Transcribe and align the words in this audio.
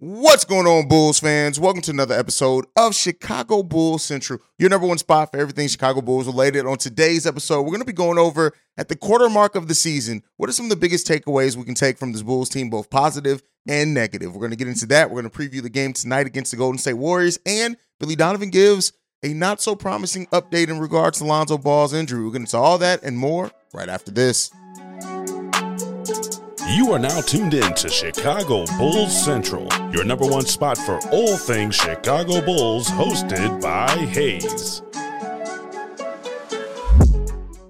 What's 0.00 0.44
going 0.44 0.68
on, 0.68 0.86
Bulls 0.86 1.18
fans? 1.18 1.58
Welcome 1.58 1.82
to 1.82 1.90
another 1.90 2.16
episode 2.16 2.66
of 2.76 2.94
Chicago 2.94 3.64
Bulls 3.64 4.04
Central, 4.04 4.38
your 4.56 4.70
number 4.70 4.86
one 4.86 4.98
spot 4.98 5.32
for 5.32 5.38
everything 5.38 5.66
Chicago 5.66 6.00
Bulls 6.00 6.28
related. 6.28 6.66
On 6.66 6.78
today's 6.78 7.26
episode, 7.26 7.62
we're 7.62 7.70
going 7.70 7.80
to 7.80 7.84
be 7.84 7.92
going 7.92 8.16
over 8.16 8.52
at 8.76 8.86
the 8.86 8.94
quarter 8.94 9.28
mark 9.28 9.56
of 9.56 9.66
the 9.66 9.74
season 9.74 10.22
what 10.36 10.48
are 10.48 10.52
some 10.52 10.66
of 10.66 10.70
the 10.70 10.76
biggest 10.76 11.04
takeaways 11.08 11.56
we 11.56 11.64
can 11.64 11.74
take 11.74 11.98
from 11.98 12.12
this 12.12 12.22
Bulls 12.22 12.48
team, 12.48 12.70
both 12.70 12.90
positive 12.90 13.42
and 13.66 13.92
negative. 13.92 14.32
We're 14.32 14.38
going 14.38 14.52
to 14.52 14.56
get 14.56 14.68
into 14.68 14.86
that. 14.86 15.10
We're 15.10 15.20
going 15.20 15.32
to 15.32 15.36
preview 15.36 15.62
the 15.62 15.68
game 15.68 15.92
tonight 15.92 16.28
against 16.28 16.52
the 16.52 16.58
Golden 16.58 16.78
State 16.78 16.92
Warriors, 16.92 17.40
and 17.44 17.76
Billy 17.98 18.14
Donovan 18.14 18.50
gives 18.50 18.92
a 19.24 19.34
not 19.34 19.60
so 19.60 19.74
promising 19.74 20.28
update 20.28 20.68
in 20.68 20.78
regards 20.78 21.18
to 21.18 21.24
Lonzo 21.24 21.58
Ball's 21.58 21.92
injury. 21.92 22.24
We're 22.24 22.30
going 22.30 22.46
to 22.46 22.56
all 22.56 22.78
that 22.78 23.02
and 23.02 23.18
more 23.18 23.50
right 23.74 23.88
after 23.88 24.12
this. 24.12 24.52
You 26.70 26.92
are 26.92 26.98
now 26.98 27.22
tuned 27.22 27.54
in 27.54 27.72
to 27.76 27.88
Chicago 27.88 28.66
Bulls 28.76 29.24
Central, 29.24 29.66
your 29.90 30.04
number 30.04 30.26
one 30.26 30.44
spot 30.44 30.76
for 30.76 31.00
all 31.10 31.38
things 31.38 31.74
Chicago 31.74 32.44
Bulls, 32.44 32.88
hosted 32.88 33.62
by 33.62 33.88
Hayes. 33.88 34.82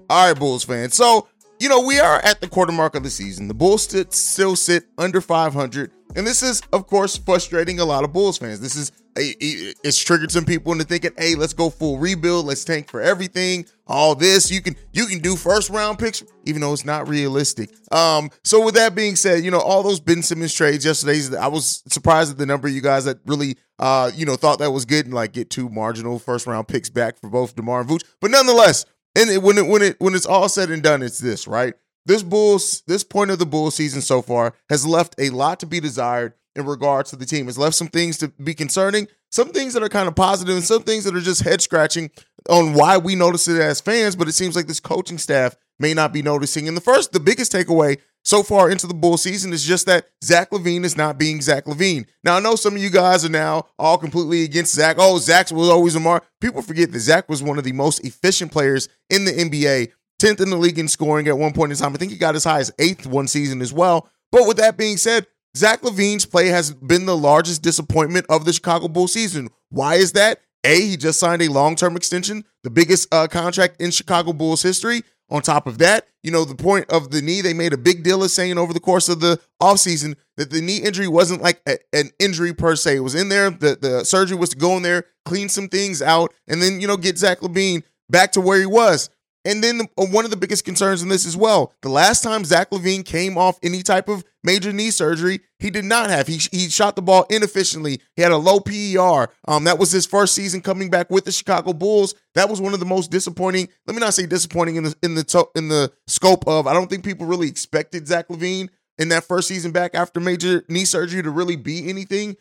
All 0.09 0.27
right, 0.27 0.37
Bulls 0.37 0.65
fans. 0.65 0.95
So, 0.95 1.29
you 1.59 1.69
know, 1.69 1.79
we 1.79 1.97
are 2.01 2.19
at 2.25 2.41
the 2.41 2.49
quarter 2.49 2.73
mark 2.73 2.93
of 2.93 3.03
the 3.03 3.09
season. 3.09 3.47
The 3.47 3.53
Bulls 3.53 3.83
still 4.09 4.57
sit 4.57 4.87
under 4.97 5.21
500. 5.21 5.91
And 6.17 6.27
this 6.27 6.43
is, 6.43 6.61
of 6.73 6.85
course, 6.85 7.15
frustrating 7.15 7.79
a 7.79 7.85
lot 7.85 8.03
of 8.03 8.11
Bulls 8.11 8.37
fans. 8.37 8.59
This 8.59 8.75
is 8.75 8.91
it's 9.15 9.97
triggered 9.97 10.31
some 10.31 10.45
people 10.45 10.71
into 10.71 10.83
thinking, 10.83 11.11
"Hey, 11.17 11.35
let's 11.35 11.53
go 11.53 11.69
full 11.69 11.97
rebuild. 11.97 12.45
Let's 12.45 12.63
tank 12.63 12.89
for 12.89 13.01
everything. 13.01 13.65
All 13.87 14.15
this 14.15 14.51
you 14.51 14.61
can 14.61 14.75
you 14.93 15.05
can 15.05 15.19
do 15.19 15.35
first 15.35 15.69
round 15.69 15.99
picks, 15.99 16.23
even 16.45 16.61
though 16.61 16.73
it's 16.73 16.85
not 16.85 17.07
realistic." 17.07 17.71
Um, 17.91 18.29
so 18.43 18.63
with 18.63 18.75
that 18.75 18.95
being 18.95 19.15
said, 19.15 19.43
you 19.43 19.51
know 19.51 19.59
all 19.59 19.83
those 19.83 19.99
Ben 19.99 20.21
Simmons 20.21 20.53
trades 20.53 20.85
yesterday. 20.85 21.37
I 21.37 21.47
was 21.47 21.83
surprised 21.87 22.31
at 22.31 22.37
the 22.37 22.45
number 22.45 22.67
of 22.67 22.73
you 22.73 22.81
guys 22.81 23.05
that 23.05 23.19
really, 23.25 23.57
uh, 23.79 24.11
you 24.15 24.25
know, 24.25 24.35
thought 24.35 24.59
that 24.59 24.71
was 24.71 24.85
good 24.85 25.05
and 25.05 25.13
like 25.13 25.33
get 25.33 25.49
two 25.49 25.69
marginal 25.69 26.19
first 26.19 26.47
round 26.47 26.67
picks 26.67 26.89
back 26.89 27.19
for 27.19 27.29
both 27.29 27.55
Demar 27.55 27.81
and 27.81 27.89
Vooch. 27.89 28.03
But 28.21 28.31
nonetheless, 28.31 28.85
and 29.15 29.29
it, 29.29 29.41
when 29.41 29.57
it 29.57 29.67
when 29.67 29.81
it 29.81 29.95
when 29.99 30.15
it's 30.15 30.25
all 30.25 30.49
said 30.49 30.69
and 30.69 30.83
done, 30.83 31.01
it's 31.01 31.19
this 31.19 31.47
right. 31.47 31.73
This 32.09 32.23
Bulls, 32.23 32.81
this 32.87 33.03
point 33.03 33.29
of 33.29 33.37
the 33.37 33.45
Bulls 33.45 33.75
season 33.75 34.01
so 34.01 34.23
far 34.23 34.55
has 34.67 34.83
left 34.83 35.13
a 35.19 35.29
lot 35.29 35.59
to 35.59 35.67
be 35.67 35.79
desired 35.79 36.33
in 36.55 36.65
regards 36.65 37.11
to 37.11 37.15
the 37.15 37.25
team. 37.27 37.47
It's 37.47 37.55
left 37.59 37.75
some 37.75 37.87
things 37.87 38.17
to 38.17 38.29
be 38.29 38.55
concerning, 38.55 39.07
some 39.29 39.49
things 39.49 39.75
that 39.75 39.83
are 39.83 39.89
kind 39.89 40.07
of 40.07 40.15
positive, 40.15 40.55
and 40.55 40.65
some 40.65 40.81
things 40.81 41.03
that 41.03 41.15
are 41.15 41.21
just 41.21 41.43
head 41.43 41.61
scratching 41.61 42.09
on 42.49 42.73
why 42.73 42.97
we 42.97 43.13
notice 43.13 43.47
it 43.47 43.61
as 43.61 43.79
fans. 43.79 44.15
But 44.15 44.27
it 44.27 44.31
seems 44.31 44.55
like 44.55 44.65
this 44.65 44.79
coaching 44.79 45.19
staff 45.19 45.55
may 45.77 45.93
not 45.93 46.11
be 46.11 46.23
noticing. 46.23 46.67
And 46.67 46.75
the 46.75 46.81
first, 46.81 47.11
the 47.11 47.19
biggest 47.19 47.51
takeaway 47.51 47.99
so 48.23 48.43
far 48.43 48.69
into 48.69 48.87
the 48.87 48.93
bull 48.93 49.17
season 49.17 49.53
is 49.53 49.63
just 49.63 49.85
that 49.85 50.07
Zach 50.23 50.49
LaVine 50.49 50.83
is 50.83 50.97
not 50.97 51.17
being 51.17 51.41
Zach 51.41 51.65
LaVine. 51.65 52.05
Now 52.23 52.37
I 52.37 52.39
know 52.39 52.55
some 52.55 52.75
of 52.75 52.81
you 52.81 52.89
guys 52.89 53.23
are 53.23 53.29
now 53.29 53.67
all 53.77 53.97
completely 53.97 54.43
against 54.43 54.73
Zach. 54.73 54.97
Oh, 54.99 55.17
Zach 55.19 55.51
was 55.51 55.69
always 55.69 55.95
a 55.95 55.99
mark. 55.99 56.25
People 56.41 56.61
forget 56.61 56.91
that 56.91 56.99
Zach 56.99 57.29
was 57.29 57.41
one 57.41 57.57
of 57.57 57.63
the 57.63 57.71
most 57.71 58.03
efficient 58.03 58.51
players 58.51 58.89
in 59.09 59.25
the 59.25 59.31
NBA, 59.31 59.91
10th 60.19 60.41
in 60.41 60.49
the 60.49 60.57
league 60.57 60.77
in 60.77 60.87
scoring 60.87 61.27
at 61.27 61.37
one 61.37 61.53
point 61.53 61.71
in 61.71 61.77
time. 61.77 61.93
I 61.93 61.97
think 61.97 62.11
he 62.11 62.17
got 62.17 62.35
as 62.35 62.43
high 62.43 62.59
as 62.59 62.71
eighth 62.77 63.07
one 63.07 63.27
season 63.27 63.61
as 63.61 63.73
well. 63.73 64.09
But 64.31 64.47
with 64.47 64.57
that 64.57 64.77
being 64.77 64.97
said, 64.97 65.25
Zach 65.57 65.81
LaVine's 65.81 66.25
play 66.25 66.47
has 66.47 66.73
been 66.73 67.05
the 67.05 67.17
largest 67.17 67.63
disappointment 67.63 68.25
of 68.29 68.45
the 68.45 68.53
Chicago 68.53 68.87
Bulls 68.87 69.13
season. 69.13 69.49
Why 69.69 69.95
is 69.95 70.11
that? 70.13 70.41
A, 70.63 70.81
he 70.81 70.97
just 70.97 71.19
signed 71.19 71.41
a 71.41 71.47
long 71.47 71.75
term 71.75 71.95
extension, 71.95 72.43
the 72.63 72.69
biggest 72.69 73.11
uh, 73.13 73.27
contract 73.27 73.81
in 73.81 73.91
Chicago 73.91 74.33
Bulls 74.33 74.61
history. 74.61 75.03
On 75.31 75.43
top 75.43 75.67
of 75.67 75.77
that, 75.77 76.07
you 76.23 76.31
know, 76.31 76.43
the 76.43 76.55
point 76.55 76.89
of 76.89 77.11
the 77.11 77.21
knee, 77.21 77.41
they 77.41 77.53
made 77.53 77.71
a 77.71 77.77
big 77.77 78.01
deal 78.03 78.23
of 78.23 78.31
saying 78.31 78.57
over 78.57 78.73
the 78.73 78.79
course 78.79 79.07
of 79.09 79.19
the 79.19 79.39
offseason 79.61 80.15
that 80.37 80.49
the 80.49 80.59
knee 80.59 80.77
injury 80.77 81.07
wasn't 81.07 81.39
like 81.39 81.61
a, 81.67 81.77
an 81.93 82.09
injury 82.17 82.51
per 82.51 82.75
se. 82.75 82.95
It 82.95 83.01
was 83.01 83.13
in 83.13 83.29
there. 83.29 83.51
The, 83.51 83.77
the 83.79 84.03
surgery 84.03 84.35
was 84.35 84.49
to 84.49 84.57
go 84.57 84.75
in 84.75 84.81
there, 84.81 85.05
clean 85.25 85.47
some 85.47 85.69
things 85.69 86.01
out, 86.01 86.33
and 86.47 86.59
then, 86.59 86.81
you 86.81 86.87
know, 86.87 86.97
get 86.97 87.19
Zach 87.19 87.41
LaVine 87.41 87.83
back 88.09 88.31
to 88.31 88.41
where 88.41 88.59
he 88.59 88.65
was. 88.65 89.11
And 89.45 89.63
then 89.63 89.81
uh, 89.97 90.05
one 90.05 90.25
of 90.25 90.31
the 90.31 90.37
biggest 90.37 90.65
concerns 90.65 91.01
in 91.01 91.09
this 91.09 91.25
as 91.25 91.37
well, 91.37 91.73
the 91.81 91.89
last 91.89 92.23
time 92.23 92.43
Zach 92.43 92.71
LaVine 92.71 93.05
came 93.05 93.37
off 93.37 93.57
any 93.63 93.81
type 93.81 94.09
of 94.09 94.23
major 94.43 94.73
knee 94.73 94.91
surgery, 94.91 95.39
he 95.59 95.69
did 95.69 95.85
not 95.85 96.09
have. 96.09 96.27
He, 96.27 96.37
he 96.51 96.69
shot 96.69 96.95
the 96.95 97.01
ball 97.01 97.25
inefficiently. 97.29 98.01
He 98.15 98.21
had 98.21 98.31
a 98.31 98.37
low 98.37 98.59
PER. 98.59 99.29
Um, 99.47 99.63
that 99.63 99.79
was 99.79 99.91
his 99.91 100.05
first 100.05 100.35
season 100.35 100.61
coming 100.61 100.89
back 100.89 101.09
with 101.09 101.25
the 101.25 101.31
Chicago 101.31 101.73
Bulls. 101.73 102.15
That 102.35 102.49
was 102.49 102.59
one 102.61 102.73
of 102.73 102.79
the 102.79 102.85
most 102.85 103.11
disappointing. 103.11 103.69
Let 103.87 103.95
me 103.95 104.01
not 104.01 104.13
say 104.13 104.25
disappointing 104.25 104.75
in 104.75 104.83
the 104.83 104.95
in 105.03 105.15
the 105.15 105.23
to, 105.25 105.47
in 105.55 105.69
the 105.69 105.91
scope 106.07 106.47
of. 106.47 106.67
I 106.67 106.73
don't 106.73 106.89
think 106.89 107.03
people 107.03 107.25
really 107.25 107.47
expected 107.47 108.07
Zach 108.07 108.27
LaVine 108.27 108.69
in 108.97 109.09
that 109.09 109.23
first 109.23 109.47
season 109.47 109.71
back 109.71 109.95
after 109.95 110.19
major 110.19 110.63
knee 110.67 110.85
surgery 110.85 111.23
to 111.23 111.29
really 111.29 111.55
be 111.55 111.89
anything 111.89 112.35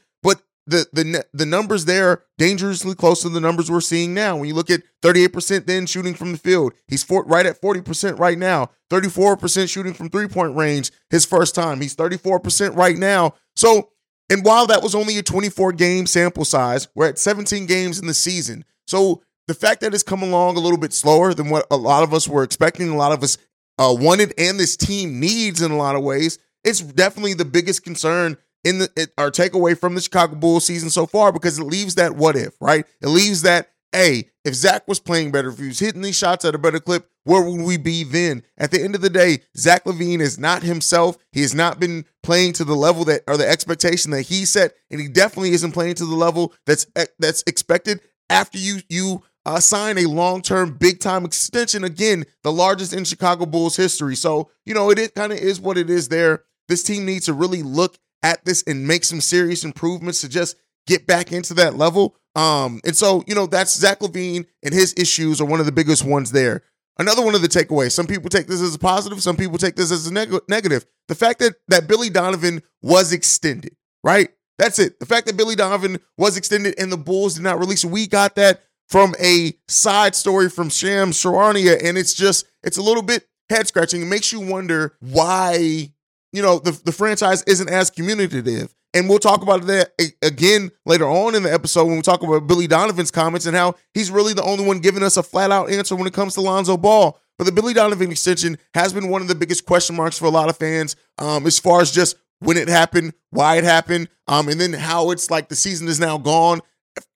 the 0.68 0.86
the 0.92 1.24
the 1.32 1.46
numbers 1.46 1.86
there 1.86 2.22
dangerously 2.36 2.94
close 2.94 3.22
to 3.22 3.28
the 3.28 3.40
numbers 3.40 3.70
we're 3.70 3.80
seeing 3.80 4.12
now. 4.12 4.36
When 4.36 4.48
you 4.48 4.54
look 4.54 4.70
at 4.70 4.82
38% 5.02 5.66
then 5.66 5.86
shooting 5.86 6.14
from 6.14 6.32
the 6.32 6.38
field, 6.38 6.74
he's 6.86 7.02
for, 7.02 7.24
right 7.24 7.46
at 7.46 7.60
40% 7.60 8.18
right 8.18 8.38
now. 8.38 8.70
34% 8.90 9.68
shooting 9.68 9.94
from 9.94 10.10
three 10.10 10.28
point 10.28 10.54
range 10.54 10.90
his 11.10 11.24
first 11.24 11.54
time. 11.54 11.80
He's 11.80 11.96
34% 11.96 12.76
right 12.76 12.96
now. 12.96 13.34
So, 13.56 13.90
and 14.30 14.44
while 14.44 14.66
that 14.66 14.82
was 14.82 14.94
only 14.94 15.18
a 15.18 15.22
24 15.22 15.72
game 15.72 16.06
sample 16.06 16.44
size, 16.44 16.88
we're 16.94 17.08
at 17.08 17.18
17 17.18 17.66
games 17.66 17.98
in 17.98 18.06
the 18.06 18.14
season. 18.14 18.64
So 18.86 19.22
the 19.46 19.54
fact 19.54 19.80
that 19.80 19.94
it's 19.94 20.02
come 20.02 20.22
along 20.22 20.56
a 20.56 20.60
little 20.60 20.78
bit 20.78 20.92
slower 20.92 21.32
than 21.32 21.48
what 21.48 21.66
a 21.70 21.76
lot 21.76 22.02
of 22.02 22.12
us 22.12 22.28
were 22.28 22.42
expecting, 22.42 22.90
a 22.90 22.96
lot 22.96 23.12
of 23.12 23.22
us 23.22 23.38
uh, 23.78 23.94
wanted, 23.98 24.34
and 24.36 24.60
this 24.60 24.76
team 24.76 25.18
needs 25.18 25.62
in 25.62 25.70
a 25.70 25.76
lot 25.76 25.96
of 25.96 26.02
ways, 26.02 26.38
it's 26.64 26.80
definitely 26.80 27.34
the 27.34 27.44
biggest 27.44 27.82
concern 27.84 28.36
in 28.64 28.78
the 28.78 28.90
it, 28.96 29.10
our 29.18 29.30
takeaway 29.30 29.78
from 29.78 29.94
the 29.94 30.00
Chicago 30.00 30.34
Bulls 30.34 30.64
season 30.64 30.90
so 30.90 31.06
far 31.06 31.32
because 31.32 31.58
it 31.58 31.64
leaves 31.64 31.94
that 31.96 32.16
what 32.16 32.36
if, 32.36 32.54
right? 32.60 32.84
It 33.00 33.08
leaves 33.08 33.42
that 33.42 33.70
a 33.94 34.28
if 34.44 34.54
Zach 34.54 34.86
was 34.88 35.00
playing 35.00 35.30
better, 35.30 35.50
if 35.50 35.58
he 35.58 35.68
was 35.68 35.78
hitting 35.78 36.02
these 36.02 36.16
shots 36.16 36.44
at 36.44 36.54
a 36.54 36.58
better 36.58 36.80
clip, 36.80 37.08
where 37.24 37.42
would 37.42 37.60
we 37.60 37.76
be 37.76 38.04
then? 38.04 38.42
At 38.56 38.70
the 38.70 38.82
end 38.82 38.94
of 38.94 39.00
the 39.00 39.10
day, 39.10 39.40
Zach 39.56 39.84
LaVine 39.84 40.20
is 40.20 40.38
not 40.38 40.62
himself. 40.62 41.18
He 41.32 41.42
has 41.42 41.54
not 41.54 41.78
been 41.78 42.04
playing 42.22 42.54
to 42.54 42.64
the 42.64 42.74
level 42.74 43.04
that 43.04 43.22
or 43.26 43.36
the 43.36 43.48
expectation 43.48 44.10
that 44.12 44.22
he 44.22 44.44
set, 44.44 44.74
and 44.90 45.00
he 45.00 45.08
definitely 45.08 45.52
isn't 45.52 45.72
playing 45.72 45.96
to 45.96 46.06
the 46.06 46.14
level 46.14 46.52
that's 46.66 46.86
that's 47.18 47.42
expected 47.46 48.00
after 48.30 48.58
you 48.58 48.80
you 48.88 49.22
uh, 49.46 49.60
sign 49.60 49.98
a 49.98 50.06
long 50.06 50.42
term, 50.42 50.74
big 50.74 51.00
time 51.00 51.24
extension. 51.24 51.84
Again, 51.84 52.24
the 52.42 52.52
largest 52.52 52.92
in 52.92 53.04
Chicago 53.04 53.46
Bulls 53.46 53.76
history. 53.76 54.16
So 54.16 54.50
you 54.64 54.74
know 54.74 54.90
it, 54.90 54.98
it 54.98 55.14
kind 55.14 55.32
of 55.32 55.38
is 55.38 55.60
what 55.60 55.78
it 55.78 55.88
is. 55.90 56.08
There, 56.08 56.44
this 56.68 56.82
team 56.82 57.04
needs 57.04 57.26
to 57.26 57.32
really 57.32 57.62
look 57.62 57.98
at 58.22 58.44
this 58.44 58.62
and 58.66 58.86
make 58.86 59.04
some 59.04 59.20
serious 59.20 59.64
improvements 59.64 60.20
to 60.22 60.28
just 60.28 60.56
get 60.86 61.06
back 61.06 61.32
into 61.32 61.54
that 61.54 61.76
level. 61.76 62.16
Um, 62.34 62.80
and 62.84 62.96
so, 62.96 63.24
you 63.26 63.34
know, 63.34 63.46
that's 63.46 63.76
Zach 63.76 64.00
LaVine 64.00 64.46
and 64.62 64.74
his 64.74 64.94
issues 64.96 65.40
are 65.40 65.44
one 65.44 65.60
of 65.60 65.66
the 65.66 65.72
biggest 65.72 66.04
ones 66.04 66.32
there. 66.32 66.62
Another 66.98 67.22
one 67.24 67.34
of 67.34 67.42
the 67.42 67.48
takeaways. 67.48 67.92
Some 67.92 68.06
people 68.06 68.28
take 68.28 68.48
this 68.48 68.60
as 68.60 68.74
a 68.74 68.78
positive. 68.78 69.22
Some 69.22 69.36
people 69.36 69.56
take 69.56 69.76
this 69.76 69.92
as 69.92 70.06
a 70.08 70.12
neg- 70.12 70.34
negative. 70.48 70.84
The 71.06 71.14
fact 71.14 71.38
that 71.38 71.54
that 71.68 71.86
Billy 71.86 72.10
Donovan 72.10 72.62
was 72.82 73.12
extended, 73.12 73.76
right? 74.02 74.30
That's 74.58 74.80
it. 74.80 74.98
The 74.98 75.06
fact 75.06 75.26
that 75.26 75.36
Billy 75.36 75.54
Donovan 75.54 76.00
was 76.16 76.36
extended 76.36 76.74
and 76.76 76.90
the 76.90 76.96
Bulls 76.96 77.34
did 77.34 77.44
not 77.44 77.60
release. 77.60 77.84
We 77.84 78.08
got 78.08 78.34
that 78.34 78.62
from 78.88 79.14
a 79.20 79.52
side 79.68 80.16
story 80.16 80.50
from 80.50 80.70
Shams 80.70 81.16
Charania, 81.16 81.78
and 81.82 81.96
it's 81.96 82.14
just 82.14 82.46
it's 82.64 82.78
a 82.78 82.82
little 82.82 83.02
bit 83.02 83.28
head 83.48 83.68
scratching. 83.68 84.02
It 84.02 84.06
makes 84.06 84.32
you 84.32 84.40
wonder 84.40 84.96
why 85.00 85.92
you 86.32 86.42
know, 86.42 86.58
the, 86.58 86.78
the 86.84 86.92
franchise 86.92 87.42
isn't 87.44 87.68
as 87.68 87.90
communicative. 87.90 88.74
And 88.94 89.08
we'll 89.08 89.18
talk 89.18 89.42
about 89.42 89.66
that 89.66 89.92
again 90.22 90.70
later 90.86 91.04
on 91.04 91.34
in 91.34 91.42
the 91.42 91.52
episode 91.52 91.84
when 91.84 91.96
we 91.96 92.02
talk 92.02 92.22
about 92.22 92.46
Billy 92.46 92.66
Donovan's 92.66 93.10
comments 93.10 93.44
and 93.44 93.54
how 93.54 93.74
he's 93.92 94.10
really 94.10 94.32
the 94.32 94.42
only 94.42 94.64
one 94.64 94.78
giving 94.78 95.02
us 95.02 95.18
a 95.18 95.22
flat 95.22 95.50
out 95.50 95.70
answer 95.70 95.94
when 95.94 96.06
it 96.06 96.14
comes 96.14 96.34
to 96.34 96.40
Lonzo 96.40 96.76
Ball. 96.76 97.18
But 97.36 97.44
the 97.44 97.52
Billy 97.52 97.74
Donovan 97.74 98.10
extension 98.10 98.58
has 98.74 98.92
been 98.92 99.10
one 99.10 99.22
of 99.22 99.28
the 99.28 99.34
biggest 99.34 99.66
question 99.66 99.94
marks 99.94 100.18
for 100.18 100.24
a 100.24 100.30
lot 100.30 100.48
of 100.48 100.56
fans 100.56 100.96
um, 101.18 101.46
as 101.46 101.58
far 101.58 101.80
as 101.80 101.90
just 101.90 102.16
when 102.40 102.56
it 102.56 102.68
happened, 102.68 103.12
why 103.30 103.56
it 103.56 103.64
happened, 103.64 104.08
um, 104.26 104.48
and 104.48 104.60
then 104.60 104.72
how 104.72 105.10
it's 105.10 105.30
like 105.30 105.48
the 105.48 105.56
season 105.56 105.86
is 105.86 106.00
now 106.00 106.18
gone, 106.18 106.60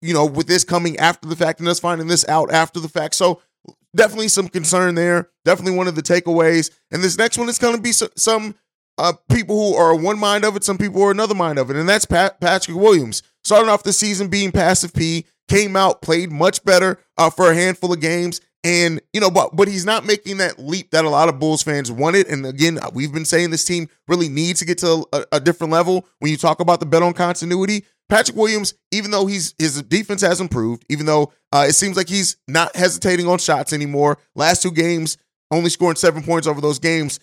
you 0.01 0.13
know, 0.13 0.27
with 0.27 0.47
this 0.47 0.65
coming 0.65 0.97
after 0.99 1.29
the 1.29 1.37
fact 1.37 1.59
and 1.59 1.69
us 1.69 1.81
finding 1.81 2.07
this 2.07 2.29
out 2.29 2.53
after 2.53 2.81
the 2.81 2.89
fact. 2.89 3.15
So 3.15 3.41
definitely 3.95 4.29
some 4.29 4.49
concern 4.49 4.95
there. 4.95 5.31
Definitely 5.45 5.77
one 5.77 5.89
of 5.89 5.95
the 5.95 6.03
takeaways. 6.03 6.71
And 6.91 7.03
this 7.03 7.19
next 7.19 7.39
one 7.39 7.49
is 7.49 7.59
going 7.59 7.77
to 7.77 7.83
be 7.83 7.93
some 7.93 8.55
uh, 8.99 9.13
people 9.31 9.57
who 9.57 9.77
are 9.77 9.95
one 9.97 10.19
mind 10.19 10.45
of 10.45 10.57
it, 10.57 10.65
some 10.65 10.79
people 10.79 11.03
are 11.03 11.11
another 11.11 11.35
mind 11.35 11.59
of 11.59 11.71
it, 11.71 11.77
and 11.77 11.89
that's 11.89 12.05
Pat- 12.05 12.41
Patrick 12.41 12.77
Williams. 12.77 13.23
Starting 13.45 13.69
off 13.69 13.83
the 13.83 13.93
season 13.93 14.29
being 14.29 14.53
passive 14.53 14.93
P, 14.95 15.27
came 15.49 15.77
out, 15.77 16.03
played 16.03 16.31
much 16.31 16.65
better 16.65 16.99
uh, 17.19 17.31
for 17.31 17.51
a 17.51 17.55
handful 17.55 17.93
of 17.93 18.01
games, 18.01 18.41
and 18.65 19.01
you 19.13 19.21
know, 19.21 19.31
but 19.31 19.57
but 19.57 19.69
he's 19.69 19.85
not 19.85 20.07
making 20.07 20.39
that 20.39 20.59
leap 20.59 20.91
that 20.91 21.05
a 21.05 21.11
lot 21.11 21.29
of 21.29 21.39
Bulls 21.39 21.63
fans 21.63 21.91
wanted. 21.91 22.29
And 22.29 22.47
again, 22.47 22.79
we've 22.93 23.13
been 23.13 23.25
saying 23.25 23.51
this 23.51 23.65
team 23.65 23.89
really 24.07 24.29
needs 24.29 24.61
to 24.61 24.65
get 24.65 24.79
to 24.79 25.05
a, 25.13 25.25
a 25.33 25.41
different 25.41 25.73
level. 25.73 26.07
When 26.21 26.31
you 26.31 26.37
talk 26.37 26.61
about 26.61 26.81
the 26.81 26.87
bet 26.87 27.03
on 27.03 27.13
continuity, 27.13 27.85
Patrick 28.09 28.37
Williams, 28.37 28.75
even 28.93 29.11
though 29.11 29.27
he's 29.27 29.55
his 29.59 29.83
defense 29.83 30.21
has 30.23 30.41
improved, 30.41 30.85
even 30.89 31.07
though 31.07 31.33
uh, 31.51 31.67
it 31.69 31.73
seems 31.73 31.97
like 31.97 32.09
he's 32.09 32.37
not 32.47 32.75
hesitating 32.77 33.27
on 33.27 33.39
shots 33.39 33.73
anymore. 33.73 34.19
Last 34.37 34.63
two 34.63 34.71
games, 34.71 35.17
only 35.51 35.71
scoring 35.71 35.97
seven 35.97 36.23
points 36.23 36.47
over 36.47 36.61
those 36.61 36.79
games. 36.79 37.19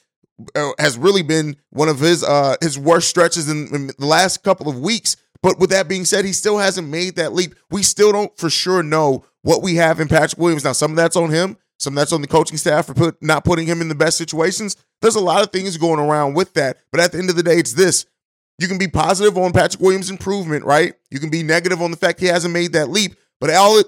Uh, 0.56 0.72
has 0.80 0.98
really 0.98 1.22
been 1.22 1.58
one 1.72 1.90
of 1.90 2.00
his 2.00 2.24
uh 2.24 2.56
his 2.62 2.80
worst 2.80 3.10
stretches 3.10 3.50
in, 3.50 3.68
in, 3.76 3.88
the 3.88 4.06
last 4.06 4.44
couple 4.44 4.70
of 4.70 4.80
weeks. 4.80 5.18
But 5.42 5.60
with 5.60 5.70
that 5.72 5.88
being 5.88 6.06
said, 6.06 6.26
he 6.26 6.34
still 6.34 6.58
hasn't 6.58 6.88
made 6.88 7.16
that 7.16 7.34
leap. 7.34 7.56
We 7.70 7.84
still 7.84 8.12
don't 8.12 8.38
for 8.38 8.50
sure 8.50 8.84
know 8.84 9.26
what 9.42 9.62
we 9.62 9.76
have 9.76 10.00
in 10.00 10.08
Patrick 10.08 10.40
Williams. 10.40 10.64
Now, 10.64 10.74
some 10.74 10.92
of 10.92 10.98
that's 10.98 11.16
on 11.16 11.30
him, 11.30 11.58
some 11.78 11.94
of 11.94 11.96
that's 11.96 12.12
on 12.12 12.22
the 12.22 12.28
coaching 12.28 12.58
staff 12.58 12.88
for 12.88 12.94
put, 12.94 13.24
not 13.24 13.46
putting 13.46 13.66
him 13.66 13.82
in 13.82 13.88
the 13.88 13.96
best 13.96 14.18
situations. 14.18 14.76
There's 15.02 15.16
a 15.16 15.22
lot 15.22 15.42
of 15.42 15.52
things 15.52 15.78
going 15.78 16.00
around 16.00 16.34
with 16.34 16.54
that. 16.56 16.78
But 16.92 17.00
at 17.00 17.12
the 17.14 17.20
end 17.20 17.30
of 17.30 17.38
the 17.38 17.44
day, 17.44 17.58
it's 17.58 17.74
this. 17.74 18.06
You 18.58 18.68
can 18.68 18.78
be 18.78 18.90
positive 18.90 19.38
on 19.38 19.54
Patrick 19.54 19.82
Williams' 19.82 20.10
improvement, 20.10 20.66
right? 20.66 20.94
You 21.10 21.20
can 21.20 21.30
be 21.30 21.44
negative 21.44 21.82
on 21.82 21.92
the 21.92 21.98
fact 21.98 22.20
he 22.20 22.26
hasn't 22.26 22.54
made 22.54 22.74
that 22.74 22.90
leap. 22.90 23.16
But 23.40 23.52
all 23.52 23.82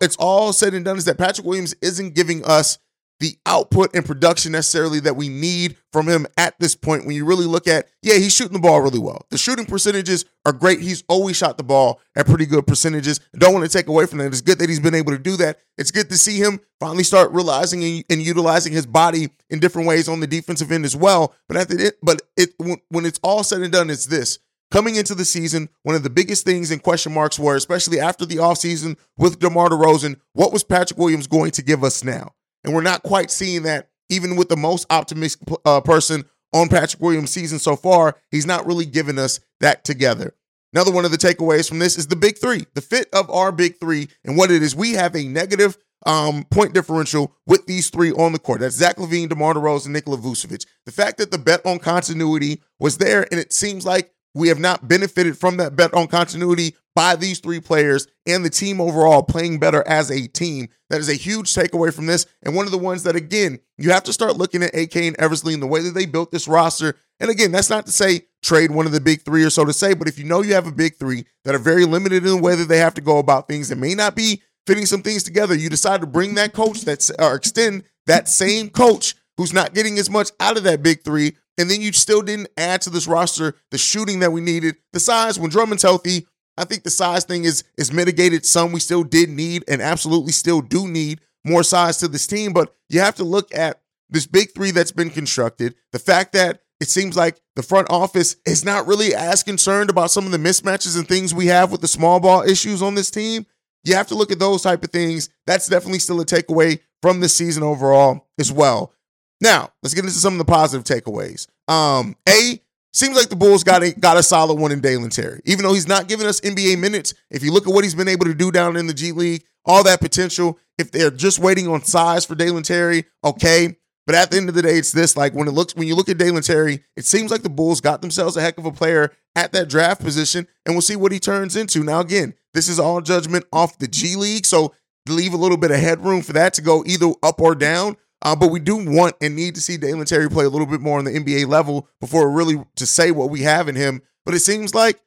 it's 0.00 0.16
all 0.16 0.52
said 0.52 0.74
and 0.74 0.84
done 0.84 0.98
is 0.98 1.04
that 1.04 1.18
Patrick 1.18 1.46
Williams 1.46 1.76
isn't 1.80 2.16
giving 2.16 2.44
us 2.44 2.78
the 3.20 3.36
output 3.46 3.94
and 3.94 4.04
production 4.04 4.52
necessarily 4.52 5.00
that 5.00 5.16
we 5.16 5.28
need 5.28 5.76
from 5.92 6.06
him 6.08 6.26
at 6.36 6.58
this 6.60 6.74
point. 6.74 7.06
When 7.06 7.16
you 7.16 7.24
really 7.24 7.46
look 7.46 7.66
at, 7.66 7.88
yeah, 8.02 8.14
he's 8.14 8.34
shooting 8.34 8.52
the 8.52 8.58
ball 8.58 8.80
really 8.80 8.98
well. 8.98 9.26
The 9.30 9.38
shooting 9.38 9.66
percentages 9.66 10.24
are 10.44 10.52
great. 10.52 10.80
He's 10.80 11.02
always 11.08 11.36
shot 11.36 11.56
the 11.56 11.64
ball 11.64 12.00
at 12.14 12.26
pretty 12.26 12.46
good 12.46 12.66
percentages. 12.66 13.20
Don't 13.38 13.54
want 13.54 13.64
to 13.64 13.76
take 13.76 13.88
away 13.88 14.06
from 14.06 14.18
that. 14.18 14.26
It's 14.26 14.40
good 14.40 14.58
that 14.58 14.68
he's 14.68 14.80
been 14.80 14.94
able 14.94 15.12
to 15.12 15.18
do 15.18 15.36
that. 15.36 15.58
It's 15.78 15.90
good 15.90 16.10
to 16.10 16.18
see 16.18 16.38
him 16.38 16.60
finally 16.78 17.04
start 17.04 17.32
realizing 17.32 17.82
and, 17.82 18.04
and 18.10 18.22
utilizing 18.22 18.72
his 18.72 18.86
body 18.86 19.30
in 19.50 19.60
different 19.60 19.88
ways 19.88 20.08
on 20.08 20.20
the 20.20 20.26
defensive 20.26 20.70
end 20.70 20.84
as 20.84 20.96
well. 20.96 21.34
But 21.48 21.56
at 21.56 21.68
the 21.68 21.94
but 22.02 22.22
it 22.36 22.50
when, 22.58 22.78
when 22.88 23.06
it's 23.06 23.20
all 23.22 23.42
said 23.42 23.62
and 23.62 23.72
done, 23.72 23.90
it's 23.90 24.06
this. 24.06 24.38
Coming 24.70 24.96
into 24.96 25.14
the 25.14 25.24
season, 25.24 25.68
one 25.84 25.94
of 25.94 26.02
the 26.02 26.10
biggest 26.10 26.44
things 26.44 26.72
and 26.72 26.82
question 26.82 27.14
marks 27.14 27.38
were, 27.38 27.54
especially 27.54 28.00
after 28.00 28.26
the 28.26 28.36
offseason 28.36 28.98
with 29.16 29.38
DeMar 29.38 29.68
DeRozan, 29.68 30.16
what 30.32 30.52
was 30.52 30.64
Patrick 30.64 30.98
Williams 30.98 31.28
going 31.28 31.52
to 31.52 31.62
give 31.62 31.84
us 31.84 32.02
now? 32.02 32.32
And 32.66 32.74
we're 32.74 32.82
not 32.82 33.02
quite 33.02 33.30
seeing 33.30 33.62
that 33.62 33.88
even 34.10 34.36
with 34.36 34.48
the 34.48 34.56
most 34.56 34.86
optimistic 34.90 35.48
uh, 35.64 35.80
person 35.80 36.24
on 36.52 36.68
Patrick 36.68 37.02
Williams' 37.02 37.30
season 37.30 37.58
so 37.58 37.76
far. 37.76 38.16
He's 38.30 38.46
not 38.46 38.66
really 38.66 38.86
giving 38.86 39.18
us 39.18 39.40
that 39.60 39.84
together. 39.84 40.34
Another 40.72 40.92
one 40.92 41.04
of 41.04 41.10
the 41.10 41.16
takeaways 41.16 41.68
from 41.68 41.78
this 41.78 41.96
is 41.96 42.08
the 42.08 42.16
big 42.16 42.38
three, 42.38 42.66
the 42.74 42.80
fit 42.80 43.08
of 43.12 43.30
our 43.30 43.52
big 43.52 43.78
three, 43.80 44.08
and 44.24 44.36
what 44.36 44.50
it 44.50 44.62
is. 44.62 44.74
We 44.74 44.92
have 44.92 45.14
a 45.14 45.24
negative 45.24 45.78
um, 46.04 46.44
point 46.50 46.74
differential 46.74 47.34
with 47.46 47.66
these 47.66 47.88
three 47.88 48.12
on 48.12 48.32
the 48.32 48.38
court. 48.38 48.60
That's 48.60 48.76
Zach 48.76 48.96
LaVine, 48.96 49.28
DeMar 49.28 49.54
DeRozan, 49.54 49.86
and 49.86 49.94
Nikola 49.94 50.18
Vucevic. 50.18 50.66
The 50.84 50.92
fact 50.92 51.18
that 51.18 51.30
the 51.30 51.38
bet 51.38 51.64
on 51.64 51.78
continuity 51.78 52.62
was 52.78 52.98
there, 52.98 53.26
and 53.30 53.40
it 53.40 53.52
seems 53.52 53.86
like 53.86 54.12
we 54.36 54.48
have 54.48 54.58
not 54.58 54.86
benefited 54.86 55.38
from 55.38 55.56
that 55.56 55.76
bet 55.76 55.94
on 55.94 56.06
continuity 56.06 56.76
by 56.94 57.16
these 57.16 57.38
three 57.38 57.58
players 57.58 58.06
and 58.26 58.44
the 58.44 58.50
team 58.50 58.82
overall 58.82 59.22
playing 59.22 59.58
better 59.58 59.82
as 59.88 60.10
a 60.10 60.26
team. 60.28 60.68
That 60.90 61.00
is 61.00 61.08
a 61.08 61.14
huge 61.14 61.54
takeaway 61.54 61.92
from 61.92 62.04
this. 62.04 62.26
And 62.42 62.54
one 62.54 62.66
of 62.66 62.72
the 62.72 62.78
ones 62.78 63.02
that, 63.04 63.16
again, 63.16 63.58
you 63.78 63.90
have 63.90 64.04
to 64.04 64.12
start 64.12 64.36
looking 64.36 64.62
at 64.62 64.74
AK 64.74 64.96
and 64.96 65.16
Eversley 65.18 65.54
and 65.54 65.62
the 65.62 65.66
way 65.66 65.80
that 65.80 65.94
they 65.94 66.04
built 66.04 66.30
this 66.30 66.48
roster. 66.48 66.96
And 67.18 67.30
again, 67.30 67.50
that's 67.50 67.70
not 67.70 67.86
to 67.86 67.92
say 67.92 68.26
trade 68.42 68.70
one 68.70 68.84
of 68.84 68.92
the 68.92 69.00
big 69.00 69.22
three 69.22 69.42
or 69.42 69.50
so 69.50 69.64
to 69.64 69.72
say, 69.72 69.94
but 69.94 70.06
if 70.06 70.18
you 70.18 70.24
know 70.26 70.42
you 70.42 70.52
have 70.52 70.66
a 70.66 70.72
big 70.72 70.96
three 70.96 71.24
that 71.44 71.54
are 71.54 71.58
very 71.58 71.86
limited 71.86 72.24
in 72.24 72.36
the 72.36 72.42
way 72.42 72.54
that 72.56 72.68
they 72.68 72.78
have 72.78 72.94
to 72.94 73.00
go 73.00 73.18
about 73.18 73.48
things 73.48 73.70
and 73.70 73.80
may 73.80 73.94
not 73.94 74.14
be 74.14 74.42
fitting 74.66 74.84
some 74.84 75.02
things 75.02 75.22
together, 75.22 75.54
you 75.54 75.70
decide 75.70 76.02
to 76.02 76.06
bring 76.06 76.34
that 76.34 76.52
coach 76.52 76.82
that's 76.82 77.10
or 77.18 77.34
extend 77.36 77.84
that 78.04 78.28
same 78.28 78.68
coach 78.68 79.14
who's 79.38 79.52
not 79.52 79.74
getting 79.74 79.98
as 79.98 80.10
much 80.10 80.30
out 80.40 80.58
of 80.58 80.64
that 80.64 80.82
big 80.82 81.02
three 81.04 81.36
and 81.58 81.70
then 81.70 81.80
you 81.80 81.92
still 81.92 82.22
didn't 82.22 82.48
add 82.56 82.82
to 82.82 82.90
this 82.90 83.06
roster 83.06 83.54
the 83.70 83.78
shooting 83.78 84.20
that 84.20 84.32
we 84.32 84.40
needed. 84.40 84.76
The 84.92 85.00
size, 85.00 85.38
when 85.38 85.50
Drummond's 85.50 85.82
healthy, 85.82 86.26
I 86.56 86.64
think 86.64 86.84
the 86.84 86.90
size 86.90 87.24
thing 87.24 87.44
is 87.44 87.64
is 87.76 87.92
mitigated 87.92 88.46
some. 88.46 88.72
We 88.72 88.80
still 88.80 89.04
did 89.04 89.28
need 89.28 89.64
and 89.68 89.82
absolutely 89.82 90.32
still 90.32 90.60
do 90.60 90.88
need 90.88 91.20
more 91.44 91.62
size 91.62 91.98
to 91.98 92.08
this 92.08 92.26
team. 92.26 92.52
But 92.52 92.74
you 92.88 93.00
have 93.00 93.16
to 93.16 93.24
look 93.24 93.54
at 93.54 93.80
this 94.08 94.26
big 94.26 94.54
three 94.54 94.70
that's 94.70 94.92
been 94.92 95.10
constructed. 95.10 95.74
The 95.92 95.98
fact 95.98 96.32
that 96.32 96.60
it 96.80 96.88
seems 96.88 97.16
like 97.16 97.40
the 97.54 97.62
front 97.62 97.90
office 97.90 98.36
is 98.46 98.64
not 98.64 98.86
really 98.86 99.14
as 99.14 99.42
concerned 99.42 99.90
about 99.90 100.10
some 100.10 100.26
of 100.26 100.32
the 100.32 100.38
mismatches 100.38 100.96
and 100.96 101.08
things 101.08 101.34
we 101.34 101.46
have 101.46 101.72
with 101.72 101.80
the 101.80 101.88
small 101.88 102.20
ball 102.20 102.42
issues 102.42 102.82
on 102.82 102.94
this 102.94 103.10
team. 103.10 103.46
You 103.84 103.94
have 103.94 104.08
to 104.08 104.14
look 104.14 104.30
at 104.30 104.38
those 104.38 104.62
type 104.62 104.84
of 104.84 104.90
things. 104.90 105.30
That's 105.46 105.68
definitely 105.68 106.00
still 106.00 106.20
a 106.20 106.26
takeaway 106.26 106.80
from 107.02 107.20
this 107.20 107.34
season 107.34 107.62
overall 107.62 108.26
as 108.38 108.52
well. 108.52 108.92
Now, 109.40 109.70
let's 109.82 109.94
get 109.94 110.04
into 110.04 110.16
some 110.16 110.34
of 110.34 110.38
the 110.38 110.44
positive 110.44 110.84
takeaways. 110.84 111.46
Um, 111.68 112.16
A, 112.28 112.60
seems 112.92 113.16
like 113.16 113.28
the 113.28 113.36
Bulls 113.36 113.62
got 113.62 113.82
a 113.82 113.92
got 113.92 114.16
a 114.16 114.22
solid 114.22 114.58
one 114.58 114.72
in 114.72 114.80
Dalen 114.80 115.10
Terry. 115.10 115.40
Even 115.44 115.64
though 115.64 115.74
he's 115.74 115.88
not 115.88 116.08
giving 116.08 116.26
us 116.26 116.40
NBA 116.40 116.78
minutes, 116.78 117.14
if 117.30 117.42
you 117.42 117.52
look 117.52 117.66
at 117.66 117.72
what 117.72 117.84
he's 117.84 117.94
been 117.94 118.08
able 118.08 118.24
to 118.26 118.34
do 118.34 118.50
down 118.50 118.76
in 118.76 118.86
the 118.86 118.94
G 118.94 119.12
League, 119.12 119.44
all 119.64 119.84
that 119.84 120.00
potential, 120.00 120.58
if 120.78 120.90
they're 120.90 121.10
just 121.10 121.38
waiting 121.38 121.68
on 121.68 121.82
size 121.82 122.24
for 122.24 122.34
Dalen 122.34 122.62
Terry, 122.62 123.04
okay. 123.22 123.76
But 124.06 124.14
at 124.14 124.30
the 124.30 124.36
end 124.36 124.48
of 124.48 124.54
the 124.54 124.62
day, 124.62 124.78
it's 124.78 124.92
this 124.92 125.16
like 125.16 125.34
when 125.34 125.48
it 125.48 125.52
looks 125.52 125.74
when 125.74 125.88
you 125.88 125.96
look 125.96 126.08
at 126.08 126.18
Dalen 126.18 126.42
Terry, 126.42 126.84
it 126.96 127.04
seems 127.04 127.30
like 127.30 127.42
the 127.42 127.50
Bulls 127.50 127.80
got 127.80 128.00
themselves 128.00 128.36
a 128.36 128.40
heck 128.40 128.56
of 128.56 128.64
a 128.64 128.72
player 128.72 129.12
at 129.34 129.52
that 129.52 129.68
draft 129.68 130.00
position, 130.00 130.46
and 130.64 130.74
we'll 130.74 130.82
see 130.82 130.96
what 130.96 131.12
he 131.12 131.18
turns 131.18 131.56
into. 131.56 131.82
Now, 131.82 132.00
again, 132.00 132.34
this 132.54 132.68
is 132.68 132.78
all 132.78 133.00
judgment 133.00 133.44
off 133.52 133.78
the 133.78 133.88
G 133.88 134.16
League, 134.16 134.46
so 134.46 134.72
leave 135.08 135.34
a 135.34 135.36
little 135.38 135.56
bit 135.56 135.70
of 135.70 135.78
headroom 135.78 136.22
for 136.22 136.32
that 136.32 136.54
to 136.54 136.62
go 136.62 136.84
either 136.86 137.12
up 137.22 137.40
or 137.40 137.54
down. 137.54 137.96
Uh, 138.26 138.34
but 138.34 138.48
we 138.48 138.58
do 138.58 138.74
want 138.74 139.14
and 139.20 139.36
need 139.36 139.54
to 139.54 139.60
see 139.60 139.76
Dalen 139.76 140.04
Terry 140.04 140.28
play 140.28 140.44
a 140.44 140.48
little 140.48 140.66
bit 140.66 140.80
more 140.80 140.98
on 140.98 141.04
the 141.04 141.12
NBA 141.12 141.46
level 141.46 141.88
before 142.00 142.28
really 142.28 142.60
to 142.74 142.84
say 142.84 143.12
what 143.12 143.30
we 143.30 143.42
have 143.42 143.68
in 143.68 143.76
him. 143.76 144.02
But 144.24 144.34
it 144.34 144.40
seems 144.40 144.74
like 144.74 145.00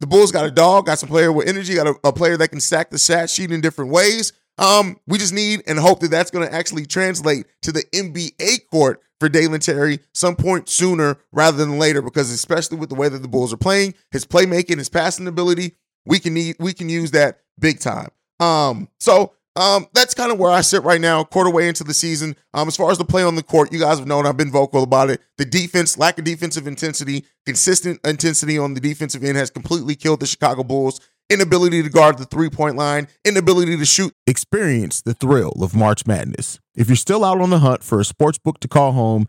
the 0.00 0.06
Bulls 0.06 0.32
got 0.32 0.46
a 0.46 0.50
dog, 0.50 0.86
got 0.86 0.98
some 0.98 1.10
player 1.10 1.30
with 1.30 1.46
energy, 1.46 1.74
got 1.74 1.86
a, 1.86 1.94
a 2.02 2.14
player 2.14 2.38
that 2.38 2.48
can 2.48 2.60
stack 2.60 2.88
the 2.88 2.98
stat 2.98 3.28
sheet 3.28 3.52
in 3.52 3.60
different 3.60 3.90
ways. 3.90 4.32
Um, 4.56 4.98
we 5.06 5.18
just 5.18 5.34
need 5.34 5.62
and 5.66 5.78
hope 5.78 6.00
that 6.00 6.10
that's 6.10 6.30
going 6.30 6.48
to 6.48 6.54
actually 6.54 6.86
translate 6.86 7.44
to 7.60 7.72
the 7.72 7.84
NBA 7.94 8.70
court 8.70 9.02
for 9.20 9.28
Dalen 9.28 9.60
Terry 9.60 9.98
some 10.14 10.34
point 10.34 10.70
sooner 10.70 11.18
rather 11.30 11.58
than 11.58 11.78
later. 11.78 12.00
Because 12.00 12.30
especially 12.30 12.78
with 12.78 12.88
the 12.88 12.94
way 12.94 13.10
that 13.10 13.18
the 13.18 13.28
Bulls 13.28 13.52
are 13.52 13.58
playing, 13.58 13.92
his 14.12 14.24
playmaking, 14.24 14.78
his 14.78 14.88
passing 14.88 15.26
ability, 15.26 15.76
we 16.06 16.18
can 16.18 16.32
need 16.32 16.56
we 16.58 16.72
can 16.72 16.88
use 16.88 17.10
that 17.10 17.40
big 17.60 17.80
time. 17.80 18.08
Um, 18.40 18.88
so 18.98 19.34
um, 19.56 19.86
that's 19.92 20.14
kind 20.14 20.32
of 20.32 20.38
where 20.38 20.50
I 20.50 20.62
sit 20.62 20.82
right 20.82 21.00
now, 21.00 21.24
quarter 21.24 21.50
way 21.50 21.68
into 21.68 21.84
the 21.84 21.94
season. 21.94 22.36
Um, 22.54 22.68
as 22.68 22.76
far 22.76 22.90
as 22.90 22.98
the 22.98 23.04
play 23.04 23.22
on 23.22 23.34
the 23.34 23.42
court, 23.42 23.72
you 23.72 23.78
guys 23.78 23.98
have 23.98 24.08
known 24.08 24.26
I've 24.26 24.36
been 24.36 24.50
vocal 24.50 24.82
about 24.82 25.10
it. 25.10 25.20
The 25.36 25.44
defense, 25.44 25.98
lack 25.98 26.18
of 26.18 26.24
defensive 26.24 26.66
intensity, 26.66 27.24
consistent 27.44 28.00
intensity 28.04 28.58
on 28.58 28.74
the 28.74 28.80
defensive 28.80 29.22
end 29.22 29.36
has 29.36 29.50
completely 29.50 29.94
killed 29.94 30.20
the 30.20 30.26
Chicago 30.26 30.62
Bulls. 30.64 31.00
Inability 31.30 31.82
to 31.82 31.88
guard 31.88 32.18
the 32.18 32.26
three 32.26 32.50
point 32.50 32.76
line, 32.76 33.08
inability 33.24 33.76
to 33.76 33.84
shoot. 33.86 34.12
Experience 34.26 35.00
the 35.00 35.14
thrill 35.14 35.52
of 35.62 35.74
March 35.74 36.06
Madness. 36.06 36.60
If 36.74 36.88
you're 36.88 36.96
still 36.96 37.24
out 37.24 37.40
on 37.40 37.50
the 37.50 37.60
hunt 37.60 37.82
for 37.82 38.00
a 38.00 38.04
sports 38.04 38.38
book 38.38 38.60
to 38.60 38.68
call 38.68 38.92
home, 38.92 39.28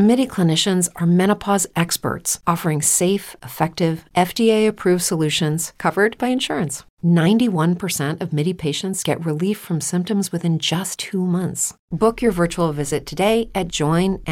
MIDI 0.00 0.28
clinicians 0.28 0.88
are 0.94 1.06
menopause 1.06 1.66
experts 1.74 2.38
offering 2.46 2.80
safe, 2.80 3.34
effective, 3.42 4.04
FDA 4.14 4.68
approved 4.68 5.02
solutions 5.02 5.72
covered 5.76 6.16
by 6.18 6.28
insurance. 6.28 6.84
91% 7.04 8.20
of 8.22 8.32
MIDI 8.32 8.54
patients 8.54 9.02
get 9.02 9.26
relief 9.26 9.58
from 9.58 9.80
symptoms 9.80 10.30
within 10.30 10.60
just 10.60 11.00
two 11.00 11.26
months. 11.26 11.74
Book 11.90 12.22
your 12.22 12.30
virtual 12.30 12.72
visit 12.72 13.06
today 13.06 13.50
at 13.56 13.66
joinmidi.com. 13.66 14.22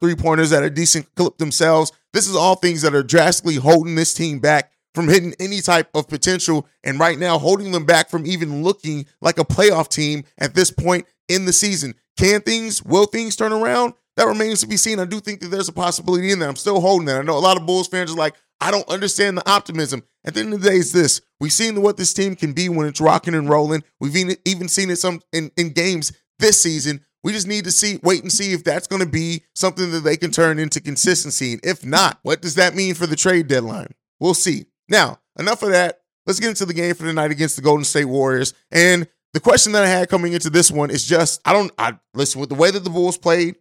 Three 0.00 0.16
pointers 0.16 0.52
at 0.52 0.64
a 0.64 0.70
decent 0.70 1.06
clip 1.14 1.38
themselves. 1.38 1.92
This 2.12 2.26
is 2.26 2.34
all 2.34 2.56
things 2.56 2.82
that 2.82 2.96
are 2.96 3.04
drastically 3.04 3.54
holding 3.54 3.94
this 3.94 4.12
team 4.12 4.40
back 4.40 4.72
from 4.96 5.06
hitting 5.06 5.32
any 5.38 5.60
type 5.60 5.88
of 5.94 6.08
potential, 6.08 6.66
and 6.82 6.98
right 6.98 7.20
now 7.20 7.38
holding 7.38 7.70
them 7.70 7.84
back 7.84 8.10
from 8.10 8.26
even 8.26 8.64
looking 8.64 9.06
like 9.20 9.38
a 9.38 9.44
playoff 9.44 9.88
team 9.88 10.24
at 10.38 10.54
this 10.54 10.72
point 10.72 11.06
in 11.28 11.44
the 11.44 11.52
season. 11.52 11.94
Can 12.20 12.42
things, 12.42 12.84
will 12.84 13.06
things 13.06 13.34
turn 13.34 13.50
around? 13.50 13.94
That 14.18 14.26
remains 14.26 14.60
to 14.60 14.66
be 14.66 14.76
seen. 14.76 15.00
I 15.00 15.06
do 15.06 15.20
think 15.20 15.40
that 15.40 15.48
there's 15.48 15.70
a 15.70 15.72
possibility 15.72 16.30
in 16.30 16.38
there. 16.38 16.50
I'm 16.50 16.56
still 16.56 16.78
holding 16.78 17.06
that. 17.06 17.18
I 17.18 17.22
know 17.22 17.38
a 17.38 17.40
lot 17.40 17.56
of 17.56 17.64
Bulls 17.64 17.88
fans 17.88 18.12
are 18.12 18.16
like, 18.16 18.34
I 18.60 18.70
don't 18.70 18.86
understand 18.90 19.38
the 19.38 19.50
optimism. 19.50 20.02
At 20.26 20.34
the 20.34 20.40
end 20.40 20.52
of 20.52 20.60
the 20.60 20.68
day, 20.68 20.76
it's 20.76 20.92
this. 20.92 21.22
We've 21.40 21.50
seen 21.50 21.80
what 21.80 21.96
this 21.96 22.12
team 22.12 22.36
can 22.36 22.52
be 22.52 22.68
when 22.68 22.86
it's 22.86 23.00
rocking 23.00 23.34
and 23.34 23.48
rolling. 23.48 23.84
We've 24.00 24.36
even 24.44 24.68
seen 24.68 24.90
it 24.90 24.96
some 24.96 25.22
in, 25.32 25.50
in 25.56 25.70
games 25.70 26.12
this 26.38 26.60
season. 26.60 27.00
We 27.24 27.32
just 27.32 27.46
need 27.46 27.64
to 27.64 27.72
see, 27.72 28.00
wait 28.02 28.20
and 28.20 28.30
see 28.30 28.52
if 28.52 28.64
that's 28.64 28.86
going 28.86 29.00
to 29.00 29.08
be 29.08 29.44
something 29.54 29.90
that 29.90 30.00
they 30.00 30.18
can 30.18 30.30
turn 30.30 30.58
into 30.58 30.82
consistency. 30.82 31.52
And 31.52 31.64
if 31.64 31.86
not, 31.86 32.18
what 32.22 32.42
does 32.42 32.56
that 32.56 32.74
mean 32.74 32.92
for 32.92 33.06
the 33.06 33.16
trade 33.16 33.48
deadline? 33.48 33.94
We'll 34.18 34.34
see. 34.34 34.66
Now, 34.90 35.20
enough 35.38 35.62
of 35.62 35.70
that. 35.70 36.00
Let's 36.26 36.38
get 36.38 36.50
into 36.50 36.66
the 36.66 36.74
game 36.74 36.94
for 36.94 37.04
tonight 37.04 37.30
against 37.30 37.56
the 37.56 37.62
Golden 37.62 37.84
State 37.84 38.04
Warriors. 38.04 38.52
And 38.70 39.08
the 39.32 39.40
question 39.40 39.72
that 39.72 39.84
I 39.84 39.88
had 39.88 40.08
coming 40.08 40.32
into 40.32 40.50
this 40.50 40.70
one 40.70 40.90
is 40.90 41.06
just, 41.06 41.40
I 41.44 41.52
don't, 41.52 41.72
I 41.78 41.98
listen 42.14 42.40
with 42.40 42.48
the 42.48 42.56
way 42.56 42.70
that 42.70 42.84
the 42.84 42.90
Bulls 42.90 43.16
played 43.18 43.56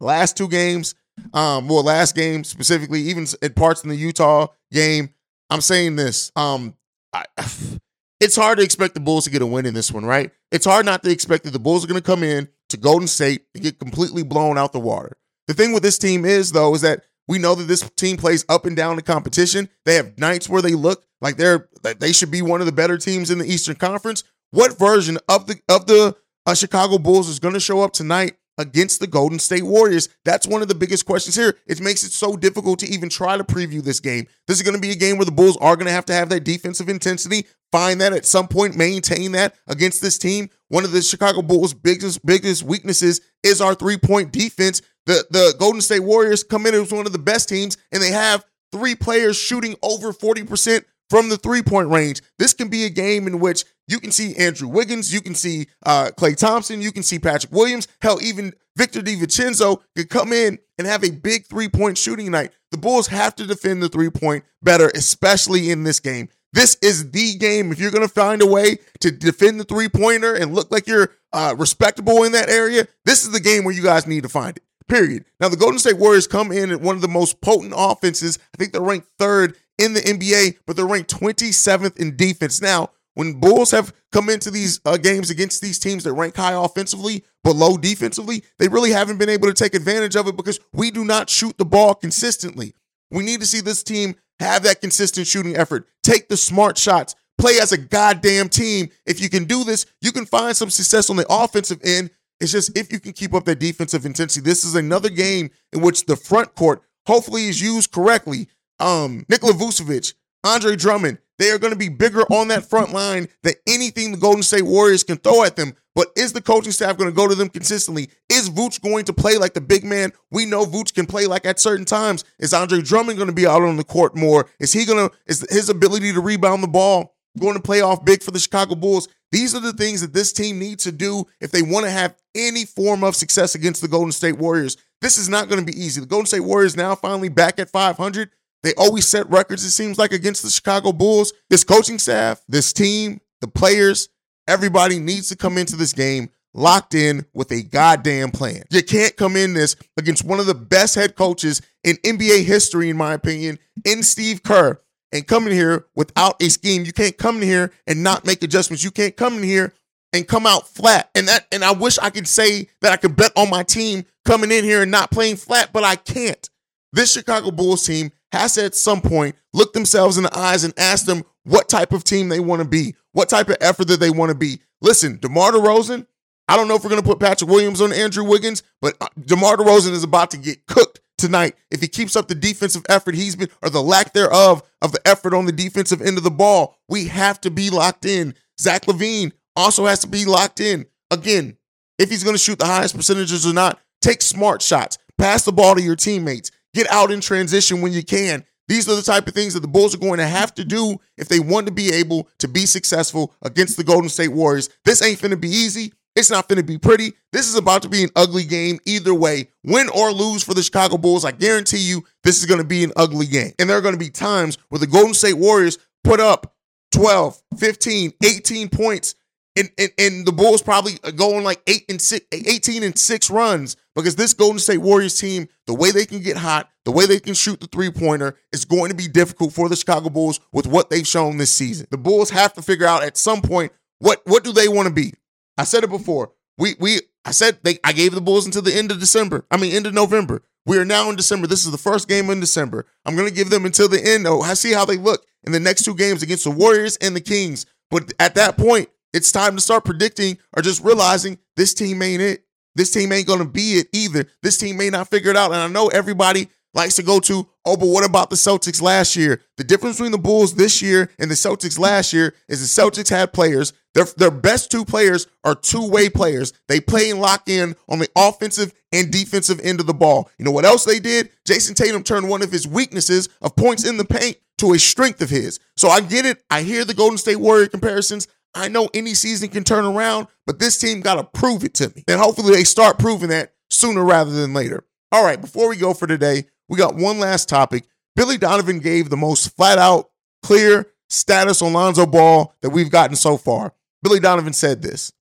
last 0.00 0.36
two 0.36 0.48
games, 0.48 0.94
um, 1.32 1.68
well, 1.68 1.84
last 1.84 2.14
game 2.14 2.44
specifically, 2.44 3.00
even 3.02 3.26
in 3.40 3.52
parts 3.52 3.82
in 3.82 3.90
the 3.90 3.96
Utah 3.96 4.48
game. 4.72 5.10
I'm 5.50 5.60
saying 5.60 5.96
this. 5.96 6.32
Um, 6.34 6.74
I, 7.12 7.24
it's 8.20 8.36
hard 8.36 8.58
to 8.58 8.64
expect 8.64 8.94
the 8.94 9.00
Bulls 9.00 9.24
to 9.24 9.30
get 9.30 9.42
a 9.42 9.46
win 9.46 9.66
in 9.66 9.74
this 9.74 9.92
one, 9.92 10.04
right? 10.04 10.30
It's 10.50 10.66
hard 10.66 10.86
not 10.86 11.02
to 11.04 11.10
expect 11.10 11.44
that 11.44 11.50
the 11.50 11.58
Bulls 11.58 11.84
are 11.84 11.88
going 11.88 12.00
to 12.00 12.06
come 12.06 12.22
in 12.22 12.48
to 12.70 12.76
Golden 12.76 13.08
State 13.08 13.42
and 13.54 13.62
get 13.62 13.78
completely 13.78 14.22
blown 14.22 14.58
out 14.58 14.72
the 14.72 14.80
water. 14.80 15.16
The 15.48 15.54
thing 15.54 15.72
with 15.72 15.82
this 15.82 15.98
team 15.98 16.24
is, 16.24 16.52
though, 16.52 16.74
is 16.74 16.80
that 16.82 17.02
we 17.28 17.38
know 17.38 17.54
that 17.54 17.64
this 17.64 17.88
team 17.96 18.16
plays 18.16 18.44
up 18.48 18.66
and 18.66 18.76
down 18.76 18.96
the 18.96 19.02
competition. 19.02 19.68
They 19.84 19.94
have 19.94 20.18
nights 20.18 20.48
where 20.48 20.62
they 20.62 20.74
look 20.74 21.04
like 21.20 21.36
they're 21.36 21.68
like 21.84 22.00
they 22.00 22.12
should 22.12 22.30
be 22.30 22.42
one 22.42 22.60
of 22.60 22.66
the 22.66 22.72
better 22.72 22.98
teams 22.98 23.30
in 23.30 23.38
the 23.38 23.46
Eastern 23.46 23.76
Conference. 23.76 24.24
What 24.52 24.78
version 24.78 25.18
of 25.30 25.46
the 25.46 25.60
of 25.68 25.86
the 25.86 26.14
uh, 26.44 26.54
Chicago 26.54 26.98
Bulls 26.98 27.28
is 27.28 27.38
going 27.38 27.54
to 27.54 27.60
show 27.60 27.80
up 27.80 27.94
tonight 27.94 28.36
against 28.58 29.00
the 29.00 29.06
Golden 29.06 29.38
State 29.38 29.62
Warriors? 29.62 30.10
That's 30.26 30.46
one 30.46 30.60
of 30.60 30.68
the 30.68 30.74
biggest 30.74 31.06
questions 31.06 31.34
here. 31.34 31.56
It 31.66 31.80
makes 31.80 32.04
it 32.04 32.12
so 32.12 32.36
difficult 32.36 32.78
to 32.80 32.86
even 32.86 33.08
try 33.08 33.38
to 33.38 33.44
preview 33.44 33.82
this 33.82 33.98
game. 33.98 34.26
This 34.46 34.58
is 34.58 34.62
going 34.62 34.74
to 34.74 34.80
be 34.80 34.90
a 34.90 34.94
game 34.94 35.16
where 35.16 35.24
the 35.24 35.32
Bulls 35.32 35.56
are 35.56 35.74
going 35.74 35.86
to 35.86 35.92
have 35.92 36.04
to 36.04 36.12
have 36.12 36.28
that 36.28 36.44
defensive 36.44 36.90
intensity, 36.90 37.46
find 37.72 37.98
that 38.02 38.12
at 38.12 38.26
some 38.26 38.46
point, 38.46 38.76
maintain 38.76 39.32
that 39.32 39.54
against 39.68 40.02
this 40.02 40.18
team. 40.18 40.50
One 40.68 40.84
of 40.84 40.92
the 40.92 41.00
Chicago 41.00 41.40
Bulls' 41.40 41.72
biggest 41.72 42.24
biggest 42.24 42.62
weaknesses 42.62 43.22
is 43.42 43.62
our 43.62 43.74
three 43.74 43.96
point 43.96 44.32
defense. 44.32 44.82
The 45.06 45.24
the 45.30 45.54
Golden 45.58 45.80
State 45.80 46.00
Warriors 46.00 46.44
come 46.44 46.66
in 46.66 46.74
as 46.74 46.92
one 46.92 47.06
of 47.06 47.12
the 47.12 47.18
best 47.18 47.48
teams, 47.48 47.78
and 47.90 48.02
they 48.02 48.10
have 48.10 48.44
three 48.70 48.96
players 48.96 49.36
shooting 49.36 49.76
over 49.82 50.12
40% 50.12 50.84
from 51.12 51.28
the 51.28 51.36
three 51.36 51.60
point 51.60 51.90
range. 51.90 52.22
This 52.38 52.54
can 52.54 52.68
be 52.68 52.86
a 52.86 52.88
game 52.88 53.26
in 53.26 53.38
which 53.38 53.66
you 53.86 54.00
can 54.00 54.10
see 54.10 54.34
Andrew 54.36 54.66
Wiggins, 54.66 55.12
you 55.12 55.20
can 55.20 55.34
see 55.34 55.66
uh, 55.84 56.08
Klay 56.16 56.34
Thompson, 56.34 56.80
you 56.80 56.90
can 56.90 57.02
see 57.02 57.18
Patrick 57.18 57.52
Williams. 57.52 57.86
Hell, 58.00 58.18
even 58.22 58.54
Victor 58.78 59.02
DiVincenzo 59.02 59.82
could 59.94 60.08
come 60.08 60.32
in 60.32 60.58
and 60.78 60.86
have 60.86 61.04
a 61.04 61.10
big 61.10 61.44
three 61.44 61.68
point 61.68 61.98
shooting 61.98 62.30
night. 62.30 62.52
The 62.70 62.78
Bulls 62.78 63.08
have 63.08 63.34
to 63.36 63.46
defend 63.46 63.82
the 63.82 63.90
three 63.90 64.08
point 64.08 64.44
better, 64.62 64.90
especially 64.94 65.70
in 65.70 65.84
this 65.84 66.00
game. 66.00 66.30
This 66.54 66.78
is 66.80 67.10
the 67.10 67.36
game. 67.36 67.72
If 67.72 67.78
you're 67.78 67.90
going 67.90 68.08
to 68.08 68.14
find 68.14 68.40
a 68.40 68.46
way 68.46 68.78
to 69.00 69.10
defend 69.10 69.60
the 69.60 69.64
three 69.64 69.90
pointer 69.90 70.34
and 70.34 70.54
look 70.54 70.72
like 70.72 70.86
you're 70.86 71.10
uh, 71.34 71.54
respectable 71.58 72.22
in 72.22 72.32
that 72.32 72.48
area, 72.48 72.88
this 73.04 73.22
is 73.22 73.32
the 73.32 73.40
game 73.40 73.64
where 73.64 73.74
you 73.74 73.82
guys 73.82 74.06
need 74.06 74.22
to 74.22 74.30
find 74.30 74.56
it. 74.56 74.62
Period. 74.88 75.26
Now, 75.40 75.48
the 75.48 75.56
Golden 75.56 75.78
State 75.78 75.98
Warriors 75.98 76.26
come 76.26 76.52
in 76.52 76.70
at 76.70 76.80
one 76.80 76.96
of 76.96 77.02
the 77.02 77.08
most 77.08 77.40
potent 77.42 77.74
offenses. 77.76 78.38
I 78.54 78.56
think 78.56 78.72
they're 78.72 78.80
ranked 78.80 79.08
third 79.18 79.56
in 79.78 79.94
the 79.94 80.00
NBA, 80.00 80.58
but 80.66 80.76
they're 80.76 80.86
ranked 80.86 81.14
27th 81.14 81.96
in 81.98 82.16
defense. 82.16 82.60
Now, 82.60 82.90
when 83.14 83.40
Bulls 83.40 83.70
have 83.72 83.92
come 84.10 84.28
into 84.28 84.50
these 84.50 84.80
uh, 84.84 84.96
games 84.96 85.30
against 85.30 85.60
these 85.60 85.78
teams 85.78 86.04
that 86.04 86.12
rank 86.14 86.36
high 86.36 86.52
offensively 86.52 87.24
but 87.44 87.56
low 87.56 87.76
defensively, 87.76 88.42
they 88.58 88.68
really 88.68 88.90
haven't 88.90 89.18
been 89.18 89.28
able 89.28 89.48
to 89.48 89.54
take 89.54 89.74
advantage 89.74 90.16
of 90.16 90.26
it 90.28 90.36
because 90.36 90.60
we 90.72 90.90
do 90.90 91.04
not 91.04 91.28
shoot 91.28 91.58
the 91.58 91.64
ball 91.64 91.94
consistently. 91.94 92.74
We 93.10 93.24
need 93.24 93.40
to 93.40 93.46
see 93.46 93.60
this 93.60 93.82
team 93.82 94.14
have 94.38 94.62
that 94.62 94.80
consistent 94.80 95.26
shooting 95.26 95.56
effort, 95.56 95.86
take 96.02 96.28
the 96.28 96.36
smart 96.36 96.78
shots, 96.78 97.14
play 97.36 97.58
as 97.60 97.72
a 97.72 97.78
goddamn 97.78 98.48
team. 98.48 98.88
If 99.04 99.20
you 99.20 99.28
can 99.28 99.44
do 99.44 99.64
this, 99.64 99.86
you 100.00 100.12
can 100.12 100.24
find 100.24 100.56
some 100.56 100.70
success 100.70 101.10
on 101.10 101.16
the 101.16 101.26
offensive 101.28 101.80
end. 101.84 102.10
It's 102.40 102.52
just 102.52 102.76
if 102.76 102.92
you 102.92 102.98
can 102.98 103.12
keep 103.12 103.34
up 103.34 103.44
that 103.44 103.60
defensive 103.60 104.06
intensity. 104.06 104.44
This 104.44 104.64
is 104.64 104.74
another 104.74 105.10
game 105.10 105.50
in 105.72 105.80
which 105.80 106.06
the 106.06 106.16
front 106.16 106.54
court 106.54 106.82
hopefully 107.06 107.48
is 107.48 107.60
used 107.60 107.92
correctly 107.92 108.48
um, 108.82 109.24
Nikola 109.28 109.54
Vucevic, 109.54 110.14
Andre 110.44 110.76
Drummond, 110.76 111.18
they 111.38 111.50
are 111.50 111.58
going 111.58 111.72
to 111.72 111.78
be 111.78 111.88
bigger 111.88 112.22
on 112.32 112.48
that 112.48 112.68
front 112.68 112.92
line 112.92 113.28
than 113.42 113.54
anything 113.66 114.12
the 114.12 114.18
Golden 114.18 114.42
State 114.42 114.62
Warriors 114.62 115.02
can 115.02 115.16
throw 115.16 115.44
at 115.44 115.56
them. 115.56 115.74
But 115.94 116.08
is 116.16 116.32
the 116.32 116.40
coaching 116.40 116.72
staff 116.72 116.96
going 116.96 117.10
to 117.10 117.16
go 117.16 117.28
to 117.28 117.34
them 117.34 117.48
consistently? 117.48 118.10
Is 118.30 118.48
Vooch 118.48 118.80
going 118.80 119.04
to 119.06 119.12
play 119.12 119.36
like 119.36 119.52
the 119.52 119.60
big 119.60 119.84
man 119.84 120.12
we 120.30 120.46
know 120.46 120.64
Vooch 120.64 120.94
can 120.94 121.06
play 121.06 121.26
like 121.26 121.44
at 121.44 121.60
certain 121.60 121.84
times? 121.84 122.24
Is 122.38 122.54
Andre 122.54 122.80
Drummond 122.80 123.18
going 123.18 123.28
to 123.28 123.34
be 123.34 123.46
out 123.46 123.62
on 123.62 123.76
the 123.76 123.84
court 123.84 124.16
more? 124.16 124.48
Is 124.58 124.72
he 124.72 124.84
going 124.84 125.08
to, 125.08 125.14
is 125.26 125.44
his 125.50 125.68
ability 125.68 126.12
to 126.12 126.20
rebound 126.20 126.62
the 126.62 126.68
ball 126.68 127.14
going 127.38 127.54
to 127.54 127.62
play 127.62 127.80
off 127.80 128.04
big 128.04 128.22
for 128.22 128.30
the 128.30 128.38
Chicago 128.38 128.74
Bulls? 128.74 129.08
These 129.32 129.54
are 129.54 129.60
the 129.60 129.72
things 129.72 130.00
that 130.00 130.12
this 130.12 130.32
team 130.32 130.58
needs 130.58 130.84
to 130.84 130.92
do 130.92 131.26
if 131.40 131.50
they 131.50 131.62
want 131.62 131.84
to 131.84 131.90
have 131.90 132.14
any 132.34 132.64
form 132.64 133.04
of 133.04 133.16
success 133.16 133.54
against 133.54 133.82
the 133.82 133.88
Golden 133.88 134.12
State 134.12 134.38
Warriors. 134.38 134.76
This 135.00 135.18
is 135.18 135.28
not 135.28 135.48
going 135.48 135.64
to 135.64 135.70
be 135.70 135.78
easy. 135.78 136.00
The 136.00 136.06
Golden 136.06 136.26
State 136.26 136.40
Warriors 136.40 136.76
now 136.76 136.94
finally 136.94 137.28
back 137.28 137.58
at 137.58 137.70
500. 137.70 138.30
They 138.62 138.74
always 138.74 139.06
set 139.06 139.28
records, 139.30 139.64
it 139.64 139.70
seems 139.70 139.98
like, 139.98 140.12
against 140.12 140.42
the 140.42 140.50
Chicago 140.50 140.92
Bulls. 140.92 141.32
This 141.50 141.64
coaching 141.64 141.98
staff, 141.98 142.42
this 142.48 142.72
team, 142.72 143.20
the 143.40 143.48
players, 143.48 144.08
everybody 144.46 144.98
needs 144.98 145.28
to 145.28 145.36
come 145.36 145.58
into 145.58 145.76
this 145.76 145.92
game 145.92 146.30
locked 146.54 146.94
in 146.94 147.24
with 147.32 147.50
a 147.50 147.62
goddamn 147.62 148.30
plan. 148.30 148.62
You 148.70 148.82
can't 148.82 149.16
come 149.16 149.36
in 149.36 149.54
this 149.54 149.76
against 149.96 150.24
one 150.24 150.40
of 150.40 150.46
the 150.46 150.54
best 150.54 150.94
head 150.94 151.16
coaches 151.16 151.62
in 151.84 151.96
NBA 151.96 152.44
history, 152.44 152.90
in 152.90 152.96
my 152.96 153.14
opinion, 153.14 153.58
in 153.84 154.02
Steve 154.02 154.42
Kerr, 154.42 154.80
and 155.12 155.26
come 155.26 155.46
in 155.46 155.52
here 155.52 155.86
without 155.94 156.42
a 156.42 156.48
scheme. 156.48 156.84
You 156.84 156.92
can't 156.92 157.16
come 157.16 157.36
in 157.36 157.42
here 157.42 157.72
and 157.86 158.02
not 158.02 158.26
make 158.26 158.42
adjustments. 158.42 158.84
You 158.84 158.90
can't 158.90 159.16
come 159.16 159.38
in 159.38 159.42
here 159.42 159.72
and 160.12 160.28
come 160.28 160.46
out 160.46 160.68
flat. 160.68 161.10
And 161.14 161.28
that 161.28 161.46
and 161.52 161.64
I 161.64 161.72
wish 161.72 161.98
I 161.98 162.10
could 162.10 162.28
say 162.28 162.68
that 162.80 162.92
I 162.92 162.96
could 162.96 163.16
bet 163.16 163.32
on 163.36 163.50
my 163.50 163.62
team 163.62 164.04
coming 164.24 164.52
in 164.52 164.64
here 164.64 164.82
and 164.82 164.90
not 164.90 165.10
playing 165.10 165.36
flat, 165.36 165.70
but 165.72 165.84
I 165.84 165.96
can't. 165.96 166.48
This 166.92 167.12
Chicago 167.12 167.50
Bulls 167.50 167.86
team 167.86 168.12
has 168.32 168.54
to 168.54 168.64
at 168.64 168.74
some 168.74 169.00
point 169.00 169.36
look 169.52 169.72
themselves 169.72 170.16
in 170.16 170.24
the 170.24 170.36
eyes 170.36 170.64
and 170.64 170.74
ask 170.78 171.06
them 171.06 171.22
what 171.44 171.68
type 171.68 171.92
of 171.92 172.02
team 172.02 172.28
they 172.28 172.40
want 172.40 172.62
to 172.62 172.68
be, 172.68 172.94
what 173.12 173.28
type 173.28 173.48
of 173.48 173.56
effort 173.60 173.88
that 173.88 174.00
they 174.00 174.10
want 174.10 174.30
to 174.30 174.36
be. 174.36 174.60
Listen, 174.80 175.18
DeMar 175.20 175.52
DeRozan, 175.52 176.06
I 176.48 176.56
don't 176.56 176.66
know 176.66 176.74
if 176.74 176.82
we're 176.82 176.90
going 176.90 177.02
to 177.02 177.08
put 177.08 177.20
Patrick 177.20 177.50
Williams 177.50 177.80
on 177.80 177.92
Andrew 177.92 178.24
Wiggins, 178.24 178.62
but 178.80 178.96
uh, 179.00 179.06
DeMar 179.20 179.56
DeRozan 179.56 179.92
is 179.92 180.02
about 180.02 180.30
to 180.32 180.36
get 180.38 180.66
cooked 180.66 181.00
tonight 181.18 181.54
if 181.70 181.80
he 181.80 181.88
keeps 181.88 182.16
up 182.16 182.28
the 182.28 182.34
defensive 182.34 182.82
effort 182.88 183.14
he's 183.14 183.36
been, 183.36 183.48
or 183.62 183.70
the 183.70 183.82
lack 183.82 184.12
thereof 184.12 184.62
of 184.80 184.92
the 184.92 185.06
effort 185.06 185.34
on 185.34 185.46
the 185.46 185.52
defensive 185.52 186.02
end 186.02 186.18
of 186.18 186.24
the 186.24 186.30
ball. 186.30 186.76
We 186.88 187.06
have 187.08 187.40
to 187.42 187.50
be 187.50 187.70
locked 187.70 188.04
in. 188.04 188.34
Zach 188.60 188.86
LaVine 188.86 189.32
also 189.54 189.86
has 189.86 190.00
to 190.00 190.08
be 190.08 190.24
locked 190.24 190.60
in. 190.60 190.86
Again, 191.10 191.56
if 191.98 192.10
he's 192.10 192.24
going 192.24 192.34
to 192.34 192.42
shoot 192.42 192.58
the 192.58 192.66
highest 192.66 192.96
percentages 192.96 193.46
or 193.46 193.52
not, 193.52 193.78
take 194.00 194.22
smart 194.22 194.62
shots, 194.62 194.98
pass 195.18 195.44
the 195.44 195.52
ball 195.52 195.74
to 195.74 195.82
your 195.82 195.96
teammates. 195.96 196.50
Get 196.74 196.90
out 196.90 197.10
in 197.10 197.20
transition 197.20 197.80
when 197.80 197.92
you 197.92 198.02
can. 198.02 198.44
These 198.68 198.88
are 198.88 198.96
the 198.96 199.02
type 199.02 199.26
of 199.26 199.34
things 199.34 199.54
that 199.54 199.60
the 199.60 199.68
Bulls 199.68 199.94
are 199.94 199.98
going 199.98 200.18
to 200.18 200.26
have 200.26 200.54
to 200.54 200.64
do 200.64 200.96
if 201.18 201.28
they 201.28 201.40
want 201.40 201.66
to 201.66 201.72
be 201.72 201.92
able 201.92 202.28
to 202.38 202.48
be 202.48 202.64
successful 202.64 203.34
against 203.42 203.76
the 203.76 203.84
Golden 203.84 204.08
State 204.08 204.28
Warriors. 204.28 204.70
This 204.84 205.02
ain't 205.02 205.20
going 205.20 205.32
to 205.32 205.36
be 205.36 205.50
easy. 205.50 205.92
It's 206.14 206.30
not 206.30 206.48
going 206.48 206.58
to 206.58 206.62
be 206.62 206.78
pretty. 206.78 207.12
This 207.32 207.48
is 207.48 207.54
about 207.54 207.82
to 207.82 207.88
be 207.88 208.04
an 208.04 208.10
ugly 208.16 208.44
game 208.44 208.78
either 208.86 209.14
way. 209.14 209.48
Win 209.64 209.88
or 209.94 210.12
lose 210.12 210.42
for 210.42 210.54
the 210.54 210.62
Chicago 210.62 210.98
Bulls, 210.98 211.24
I 211.24 211.32
guarantee 211.32 211.78
you 211.78 212.04
this 212.22 212.38
is 212.38 212.46
going 212.46 212.60
to 212.60 212.66
be 212.66 212.84
an 212.84 212.92
ugly 212.96 213.26
game. 213.26 213.52
And 213.58 213.68
there 213.68 213.76
are 213.76 213.82
going 213.82 213.94
to 213.94 213.98
be 213.98 214.10
times 214.10 214.58
where 214.68 214.78
the 214.78 214.86
Golden 214.86 215.14
State 215.14 215.38
Warriors 215.38 215.78
put 216.04 216.20
up 216.20 216.54
12, 216.92 217.42
15, 217.58 218.12
18 218.22 218.68
points 218.68 219.14
and, 219.56 219.70
and, 219.78 219.90
and 219.98 220.26
the 220.26 220.32
Bulls 220.32 220.62
probably 220.62 220.94
going 221.14 221.44
like 221.44 221.62
eight 221.66 221.84
and 221.88 222.00
six, 222.00 222.26
18 222.32 222.82
and 222.82 222.98
six 222.98 223.30
runs 223.30 223.76
because 223.94 224.16
this 224.16 224.34
Golden 224.34 224.58
State 224.58 224.78
Warriors 224.78 225.18
team, 225.18 225.48
the 225.66 225.74
way 225.74 225.90
they 225.90 226.06
can 226.06 226.20
get 226.20 226.36
hot, 226.36 226.70
the 226.84 226.90
way 226.90 227.06
they 227.06 227.20
can 227.20 227.34
shoot 227.34 227.60
the 227.60 227.66
three 227.66 227.90
pointer, 227.90 228.36
is 228.52 228.64
going 228.64 228.90
to 228.90 228.96
be 228.96 229.08
difficult 229.08 229.52
for 229.52 229.68
the 229.68 229.76
Chicago 229.76 230.10
Bulls 230.10 230.40
with 230.52 230.66
what 230.66 230.90
they've 230.90 231.06
shown 231.06 231.36
this 231.38 231.54
season. 231.54 231.86
The 231.90 231.98
Bulls 231.98 232.30
have 232.30 232.54
to 232.54 232.62
figure 232.62 232.86
out 232.86 233.02
at 233.02 233.16
some 233.16 233.42
point 233.42 233.72
what 233.98 234.22
what 234.24 234.44
do 234.44 234.52
they 234.52 234.68
want 234.68 234.88
to 234.88 234.94
be. 234.94 235.14
I 235.58 235.64
said 235.64 235.84
it 235.84 235.90
before. 235.90 236.32
We 236.58 236.74
we 236.80 237.00
I 237.24 237.30
said 237.30 237.58
they 237.62 237.78
I 237.84 237.92
gave 237.92 238.14
the 238.14 238.20
Bulls 238.20 238.46
until 238.46 238.62
the 238.62 238.74
end 238.74 238.90
of 238.90 239.00
December. 239.00 239.44
I 239.50 239.56
mean 239.56 239.72
end 239.72 239.86
of 239.86 239.94
November. 239.94 240.42
We 240.64 240.78
are 240.78 240.84
now 240.84 241.10
in 241.10 241.16
December. 241.16 241.46
This 241.46 241.64
is 241.64 241.72
the 241.72 241.78
first 241.78 242.08
game 242.08 242.30
in 242.30 242.40
December. 242.40 242.86
I'm 243.04 243.16
going 243.16 243.28
to 243.28 243.34
give 243.34 243.50
them 243.50 243.66
until 243.66 243.88
the 243.88 244.00
end. 244.00 244.26
Oh, 244.26 244.42
I 244.42 244.54
see 244.54 244.72
how 244.72 244.84
they 244.84 244.96
look 244.96 245.26
in 245.44 245.50
the 245.50 245.58
next 245.58 245.84
two 245.84 245.94
games 245.94 246.22
against 246.22 246.44
the 246.44 246.52
Warriors 246.52 246.96
and 246.98 247.16
the 247.16 247.20
Kings. 247.20 247.66
But 247.90 248.12
at 248.20 248.36
that 248.36 248.56
point, 248.56 248.88
it's 249.12 249.32
time 249.32 249.56
to 249.56 249.60
start 249.60 249.84
predicting 249.84 250.38
or 250.56 250.62
just 250.62 250.84
realizing 250.84 251.38
this 251.56 251.74
team 251.74 252.00
ain't 252.00 252.22
it. 252.22 252.44
This 252.74 252.92
team 252.92 253.12
ain't 253.12 253.26
going 253.26 253.40
to 253.40 253.44
be 253.44 253.74
it 253.74 253.88
either. 253.92 254.26
This 254.42 254.58
team 254.58 254.76
may 254.76 254.90
not 254.90 255.08
figure 255.08 255.30
it 255.30 255.36
out. 255.36 255.52
And 255.52 255.60
I 255.60 255.68
know 255.68 255.88
everybody 255.88 256.48
likes 256.74 256.96
to 256.96 257.02
go 257.02 257.20
to, 257.20 257.46
oh, 257.64 257.76
but 257.76 257.86
what 257.86 258.04
about 258.04 258.30
the 258.30 258.36
Celtics 258.36 258.80
last 258.80 259.14
year? 259.14 259.42
The 259.56 259.64
difference 259.64 259.96
between 259.96 260.12
the 260.12 260.18
Bulls 260.18 260.54
this 260.54 260.80
year 260.80 261.10
and 261.18 261.30
the 261.30 261.34
Celtics 261.34 261.78
last 261.78 262.12
year 262.12 262.34
is 262.48 262.60
the 262.60 262.82
Celtics 262.82 263.10
had 263.10 263.32
players. 263.32 263.72
Their, 263.94 264.06
their 264.16 264.30
best 264.30 264.70
two 264.70 264.84
players 264.84 265.26
are 265.44 265.54
two 265.54 265.86
way 265.88 266.08
players. 266.08 266.52
They 266.68 266.80
play 266.80 267.10
and 267.10 267.20
lock 267.20 267.48
in 267.48 267.76
on 267.88 267.98
the 267.98 268.08
offensive 268.16 268.72
and 268.90 269.10
defensive 269.10 269.60
end 269.62 269.80
of 269.80 269.86
the 269.86 269.94
ball. 269.94 270.30
You 270.38 270.46
know 270.46 270.50
what 270.50 270.64
else 270.64 270.84
they 270.84 270.98
did? 270.98 271.30
Jayson 271.46 271.74
Tatum 271.74 272.02
turned 272.02 272.28
one 272.28 272.42
of 272.42 272.50
his 272.50 272.66
weaknesses 272.66 273.28
of 273.42 273.54
points 273.54 273.86
in 273.86 273.98
the 273.98 274.04
paint 274.04 274.38
to 274.58 274.72
a 274.72 274.78
strength 274.78 275.20
of 275.20 275.28
his. 275.28 275.60
So 275.76 275.88
I 275.88 276.00
get 276.00 276.24
it. 276.24 276.42
I 276.50 276.62
hear 276.62 276.84
the 276.84 276.94
Golden 276.94 277.18
State 277.18 277.36
Warrior 277.36 277.66
comparisons. 277.66 278.28
I 278.54 278.68
know 278.68 278.88
any 278.92 279.14
season 279.14 279.48
can 279.48 279.64
turn 279.64 279.84
around, 279.84 280.28
but 280.46 280.58
this 280.58 280.78
team 280.78 281.00
got 281.00 281.14
to 281.14 281.24
prove 281.38 281.64
it 281.64 281.74
to 281.74 281.92
me. 281.94 282.04
And 282.08 282.20
hopefully 282.20 282.54
they 282.54 282.64
start 282.64 282.98
proving 282.98 283.30
that 283.30 283.54
sooner 283.70 284.04
rather 284.04 284.30
than 284.30 284.52
later. 284.52 284.84
All 285.10 285.24
right, 285.24 285.40
before 285.40 285.68
we 285.68 285.76
go 285.76 285.94
for 285.94 286.06
today, 286.06 286.44
we 286.68 286.78
got 286.78 286.94
one 286.94 287.18
last 287.18 287.48
topic. 287.48 287.84
Billy 288.16 288.38
Donovan 288.38 288.78
gave 288.80 289.08
the 289.08 289.16
most 289.16 289.56
flat 289.56 289.78
out, 289.78 290.10
clear 290.42 290.86
status 291.08 291.62
on 291.62 291.72
Lonzo 291.72 292.06
Ball 292.06 292.54
that 292.62 292.70
we've 292.70 292.90
gotten 292.90 293.16
so 293.16 293.36
far. 293.36 293.74
Billy 294.02 294.20
Donovan 294.20 294.52
said 294.52 294.82
this 294.82 295.12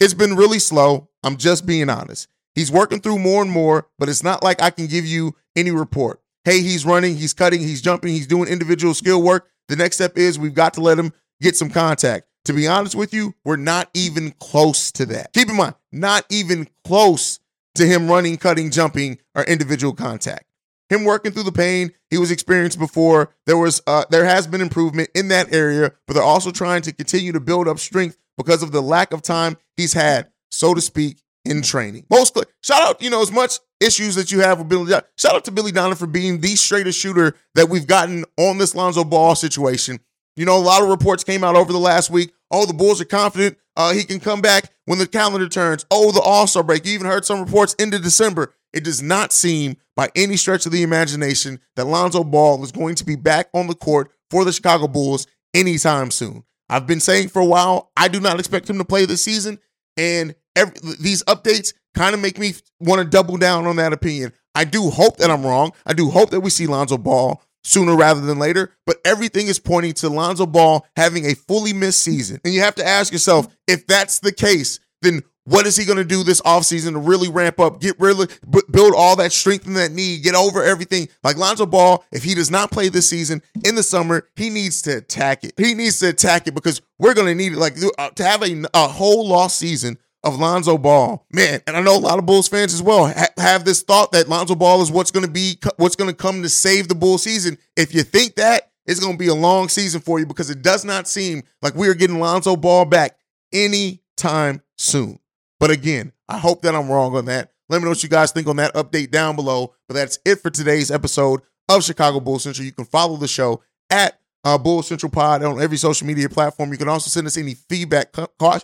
It's 0.00 0.14
been 0.14 0.36
really 0.36 0.58
slow. 0.58 1.08
I'm 1.22 1.36
just 1.36 1.66
being 1.66 1.90
honest. 1.90 2.28
He's 2.54 2.72
working 2.72 3.00
through 3.00 3.18
more 3.18 3.42
and 3.42 3.50
more, 3.50 3.88
but 3.98 4.08
it's 4.08 4.22
not 4.22 4.42
like 4.42 4.62
I 4.62 4.70
can 4.70 4.86
give 4.86 5.06
you 5.06 5.34
any 5.56 5.70
report. 5.70 6.20
Hey, 6.44 6.60
he's 6.60 6.86
running, 6.86 7.16
he's 7.16 7.34
cutting, 7.34 7.60
he's 7.60 7.82
jumping, 7.82 8.12
he's 8.12 8.26
doing 8.26 8.48
individual 8.48 8.94
skill 8.94 9.22
work. 9.22 9.48
The 9.68 9.76
next 9.76 9.96
step 9.96 10.16
is 10.16 10.38
we've 10.38 10.54
got 10.54 10.74
to 10.74 10.80
let 10.80 10.98
him 10.98 11.12
get 11.40 11.56
some 11.56 11.70
contact. 11.70 12.27
To 12.48 12.54
be 12.54 12.66
honest 12.66 12.94
with 12.94 13.12
you, 13.12 13.34
we're 13.44 13.56
not 13.56 13.90
even 13.92 14.30
close 14.40 14.90
to 14.92 15.04
that. 15.04 15.34
Keep 15.34 15.50
in 15.50 15.56
mind, 15.56 15.74
not 15.92 16.24
even 16.30 16.66
close 16.82 17.40
to 17.74 17.84
him 17.84 18.08
running, 18.08 18.38
cutting, 18.38 18.70
jumping, 18.70 19.18
or 19.34 19.42
individual 19.44 19.92
contact. 19.92 20.46
Him 20.88 21.04
working 21.04 21.32
through 21.32 21.42
the 21.42 21.52
pain 21.52 21.92
he 22.08 22.16
was 22.16 22.30
experienced 22.30 22.78
before. 22.78 23.34
There 23.44 23.58
was 23.58 23.82
uh, 23.86 24.04
there 24.08 24.24
has 24.24 24.46
been 24.46 24.62
improvement 24.62 25.10
in 25.14 25.28
that 25.28 25.52
area, 25.52 25.92
but 26.06 26.14
they're 26.14 26.22
also 26.22 26.50
trying 26.50 26.80
to 26.82 26.92
continue 26.94 27.32
to 27.32 27.40
build 27.40 27.68
up 27.68 27.78
strength 27.78 28.16
because 28.38 28.62
of 28.62 28.72
the 28.72 28.80
lack 28.80 29.12
of 29.12 29.20
time 29.20 29.58
he's 29.76 29.92
had, 29.92 30.30
so 30.50 30.72
to 30.72 30.80
speak, 30.80 31.20
in 31.44 31.60
training. 31.60 32.06
Most 32.08 32.34
shout 32.62 32.82
out, 32.82 33.02
you 33.02 33.10
know, 33.10 33.20
as 33.20 33.30
much 33.30 33.58
issues 33.78 34.14
that 34.14 34.32
you 34.32 34.40
have 34.40 34.58
with 34.58 34.70
Billy. 34.70 34.90
Shout 35.18 35.34
out 35.34 35.44
to 35.44 35.50
Billy 35.50 35.70
Donovan 35.70 35.98
for 35.98 36.06
being 36.06 36.40
the 36.40 36.56
straightest 36.56 36.98
shooter 36.98 37.34
that 37.56 37.68
we've 37.68 37.86
gotten 37.86 38.24
on 38.38 38.56
this 38.56 38.74
Lonzo 38.74 39.04
Ball 39.04 39.34
situation. 39.34 40.00
You 40.34 40.44
know, 40.44 40.56
a 40.56 40.62
lot 40.62 40.82
of 40.82 40.88
reports 40.88 41.24
came 41.24 41.44
out 41.44 41.56
over 41.56 41.72
the 41.72 41.78
last 41.80 42.10
week. 42.10 42.32
Oh, 42.50 42.66
the 42.66 42.74
Bulls 42.74 43.00
are 43.00 43.06
confident 43.06 43.58
uh, 43.78 43.92
he 43.92 44.02
can 44.02 44.18
come 44.18 44.40
back 44.40 44.72
when 44.86 44.98
the 44.98 45.06
calendar 45.06 45.48
turns. 45.48 45.86
Oh, 45.90 46.10
the 46.10 46.20
All 46.20 46.48
Star 46.48 46.64
break. 46.64 46.84
You 46.84 46.94
even 46.94 47.06
heard 47.06 47.24
some 47.24 47.40
reports 47.40 47.74
into 47.74 48.00
December. 48.00 48.52
It 48.72 48.82
does 48.82 49.00
not 49.00 49.32
seem 49.32 49.76
by 49.94 50.10
any 50.16 50.36
stretch 50.36 50.66
of 50.66 50.72
the 50.72 50.82
imagination 50.82 51.60
that 51.76 51.86
Lonzo 51.86 52.24
Ball 52.24 52.62
is 52.64 52.72
going 52.72 52.96
to 52.96 53.04
be 53.04 53.14
back 53.14 53.48
on 53.54 53.68
the 53.68 53.74
court 53.74 54.10
for 54.30 54.44
the 54.44 54.52
Chicago 54.52 54.88
Bulls 54.88 55.28
anytime 55.54 56.10
soon. 56.10 56.42
I've 56.68 56.88
been 56.88 57.00
saying 57.00 57.28
for 57.28 57.40
a 57.40 57.46
while, 57.46 57.92
I 57.96 58.08
do 58.08 58.18
not 58.20 58.40
expect 58.40 58.68
him 58.68 58.78
to 58.78 58.84
play 58.84 59.06
this 59.06 59.24
season. 59.24 59.60
And 59.96 60.34
every, 60.56 60.74
these 61.00 61.22
updates 61.24 61.72
kind 61.94 62.14
of 62.14 62.20
make 62.20 62.38
me 62.38 62.54
want 62.80 63.00
to 63.00 63.08
double 63.08 63.36
down 63.36 63.66
on 63.66 63.76
that 63.76 63.92
opinion. 63.92 64.32
I 64.56 64.64
do 64.64 64.90
hope 64.90 65.18
that 65.18 65.30
I'm 65.30 65.46
wrong. 65.46 65.72
I 65.86 65.92
do 65.92 66.10
hope 66.10 66.30
that 66.30 66.40
we 66.40 66.50
see 66.50 66.66
Lonzo 66.66 66.98
Ball 66.98 67.40
sooner 67.68 67.94
rather 67.94 68.20
than 68.20 68.38
later. 68.38 68.74
But 68.86 68.98
everything 69.04 69.46
is 69.46 69.58
pointing 69.58 69.92
to 69.94 70.08
Lonzo 70.08 70.46
Ball 70.46 70.86
having 70.96 71.26
a 71.26 71.34
fully 71.34 71.72
missed 71.72 72.02
season. 72.02 72.40
And 72.44 72.54
you 72.54 72.60
have 72.62 72.74
to 72.76 72.86
ask 72.86 73.12
yourself, 73.12 73.46
if 73.66 73.86
that's 73.86 74.20
the 74.20 74.32
case, 74.32 74.80
then 75.02 75.22
what 75.44 75.66
is 75.66 75.76
he 75.76 75.86
going 75.86 75.98
to 75.98 76.04
do 76.04 76.22
this 76.22 76.42
offseason 76.42 76.92
to 76.92 76.98
really 76.98 77.30
ramp 77.30 77.58
up, 77.58 77.80
get 77.80 77.98
really 77.98 78.26
build 78.70 78.92
all 78.94 79.16
that 79.16 79.32
strength 79.32 79.66
in 79.66 79.74
that 79.74 79.92
knee, 79.92 80.18
get 80.18 80.34
over 80.34 80.62
everything? 80.62 81.08
Like 81.22 81.38
Lonzo 81.38 81.64
Ball, 81.64 82.04
if 82.12 82.22
he 82.22 82.34
does 82.34 82.50
not 82.50 82.70
play 82.70 82.90
this 82.90 83.08
season 83.08 83.40
in 83.64 83.74
the 83.74 83.82
summer, 83.82 84.28
he 84.36 84.50
needs 84.50 84.82
to 84.82 84.98
attack 84.98 85.44
it. 85.44 85.54
He 85.56 85.72
needs 85.72 86.00
to 86.00 86.08
attack 86.08 86.46
it 86.46 86.54
because 86.54 86.82
we're 86.98 87.14
going 87.14 87.28
to 87.28 87.34
need 87.34 87.52
it. 87.52 87.58
Like 87.58 87.76
uh, 87.98 88.10
to 88.10 88.24
have 88.24 88.42
a, 88.42 88.64
a 88.74 88.88
whole 88.88 89.26
lost 89.26 89.58
season 89.58 89.96
of 90.28 90.38
Lonzo 90.38 90.78
Ball, 90.78 91.26
man, 91.32 91.60
and 91.66 91.76
I 91.76 91.80
know 91.80 91.96
a 91.96 91.98
lot 91.98 92.18
of 92.18 92.26
Bulls 92.26 92.48
fans 92.48 92.74
as 92.74 92.82
well 92.82 93.08
ha- 93.08 93.28
have 93.36 93.64
this 93.64 93.82
thought 93.82 94.12
that 94.12 94.28
Lonzo 94.28 94.54
Ball 94.54 94.80
is 94.82 94.90
what's 94.90 95.10
going 95.10 95.26
to 95.26 95.30
be 95.30 95.58
what's 95.76 95.96
going 95.96 96.10
to 96.10 96.16
come 96.16 96.42
to 96.42 96.48
save 96.48 96.88
the 96.88 96.94
Bull 96.94 97.18
season. 97.18 97.58
If 97.76 97.94
you 97.94 98.02
think 98.02 98.36
that, 98.36 98.70
it's 98.86 99.00
going 99.00 99.14
to 99.14 99.18
be 99.18 99.28
a 99.28 99.34
long 99.34 99.68
season 99.68 100.00
for 100.00 100.18
you 100.18 100.26
because 100.26 100.50
it 100.50 100.62
does 100.62 100.84
not 100.84 101.08
seem 101.08 101.42
like 101.62 101.74
we 101.74 101.88
are 101.88 101.94
getting 101.94 102.20
Lonzo 102.20 102.56
Ball 102.56 102.84
back 102.84 103.16
anytime 103.52 104.62
soon. 104.76 105.18
But 105.60 105.70
again, 105.70 106.12
I 106.28 106.38
hope 106.38 106.62
that 106.62 106.74
I'm 106.74 106.88
wrong 106.88 107.16
on 107.16 107.24
that. 107.26 107.50
Let 107.68 107.78
me 107.78 107.84
know 107.84 107.90
what 107.90 108.02
you 108.02 108.08
guys 108.08 108.32
think 108.32 108.46
on 108.46 108.56
that 108.56 108.74
update 108.74 109.10
down 109.10 109.36
below. 109.36 109.74
But 109.88 109.94
that's 109.94 110.18
it 110.24 110.36
for 110.40 110.50
today's 110.50 110.90
episode 110.90 111.40
of 111.68 111.84
Chicago 111.84 112.20
Bull 112.20 112.38
Central. 112.38 112.64
You 112.64 112.72
can 112.72 112.84
follow 112.84 113.16
the 113.16 113.28
show 113.28 113.62
at 113.90 114.18
uh, 114.44 114.56
Bull 114.56 114.82
Central 114.82 115.10
Pod 115.10 115.42
on 115.42 115.60
every 115.60 115.76
social 115.76 116.06
media 116.06 116.28
platform. 116.28 116.72
You 116.72 116.78
can 116.78 116.88
also 116.88 117.10
send 117.10 117.26
us 117.26 117.36
any 117.36 117.54
feedback, 117.54 118.14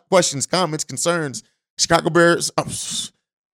questions, 0.09 0.47
comments, 0.47 0.85
concerns. 0.85 1.43
Chicago 1.79 2.11
Bears, 2.11 2.51
uh, 2.57 2.65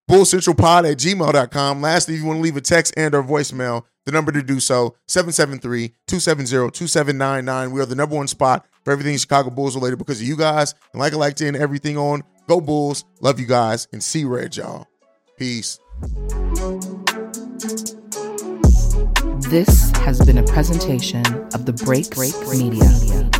Bull 0.09 0.25
Central 0.25 0.57
Pod 0.57 0.87
at 0.87 0.97
gmail.com. 0.99 1.81
Lastly, 1.81 2.15
if 2.15 2.21
you 2.21 2.27
want 2.27 2.39
to 2.39 2.43
leave 2.43 2.57
a 2.57 2.61
text 2.61 2.95
and 2.97 3.15
or 3.15 3.23
voicemail, 3.23 3.85
the 4.07 4.13
number 4.13 4.33
to 4.33 4.43
do 4.43 4.59
so, 4.61 4.97
773-270-2799. 5.09 7.73
We 7.73 7.81
are 7.81 7.87
the 7.87 7.95
number 7.95 8.17
one 8.17 8.27
spot 8.27 8.67
for 8.85 8.91
everything 8.93 9.17
Chicago 9.17 9.51
Bulls 9.51 9.77
related 9.77 9.99
because 9.99 10.21
of 10.21 10.27
you 10.27 10.37
guys. 10.37 10.75
And 10.93 11.01
like 11.01 11.13
I 11.13 11.17
like 11.17 11.37
to 11.37 11.47
end 11.47 11.57
everything 11.57 11.97
on, 11.97 12.23
go 12.49 12.61
Bulls. 12.61 13.05
Love 13.21 13.39
you 13.39 13.47
guys. 13.47 13.87
And 13.93 14.03
see 14.03 14.21
you 14.21 14.29
red, 14.29 14.57
y'all. 14.57 14.87
Peace. 15.39 15.79
This 19.49 19.91
has 19.97 20.25
been 20.25 20.39
a 20.39 20.45
presentation 20.45 21.25
of 21.55 21.67
the 21.67 21.73
Break 21.85 22.11
Break 22.11 22.35
Media. 22.49 22.83
Cashback 22.83 23.40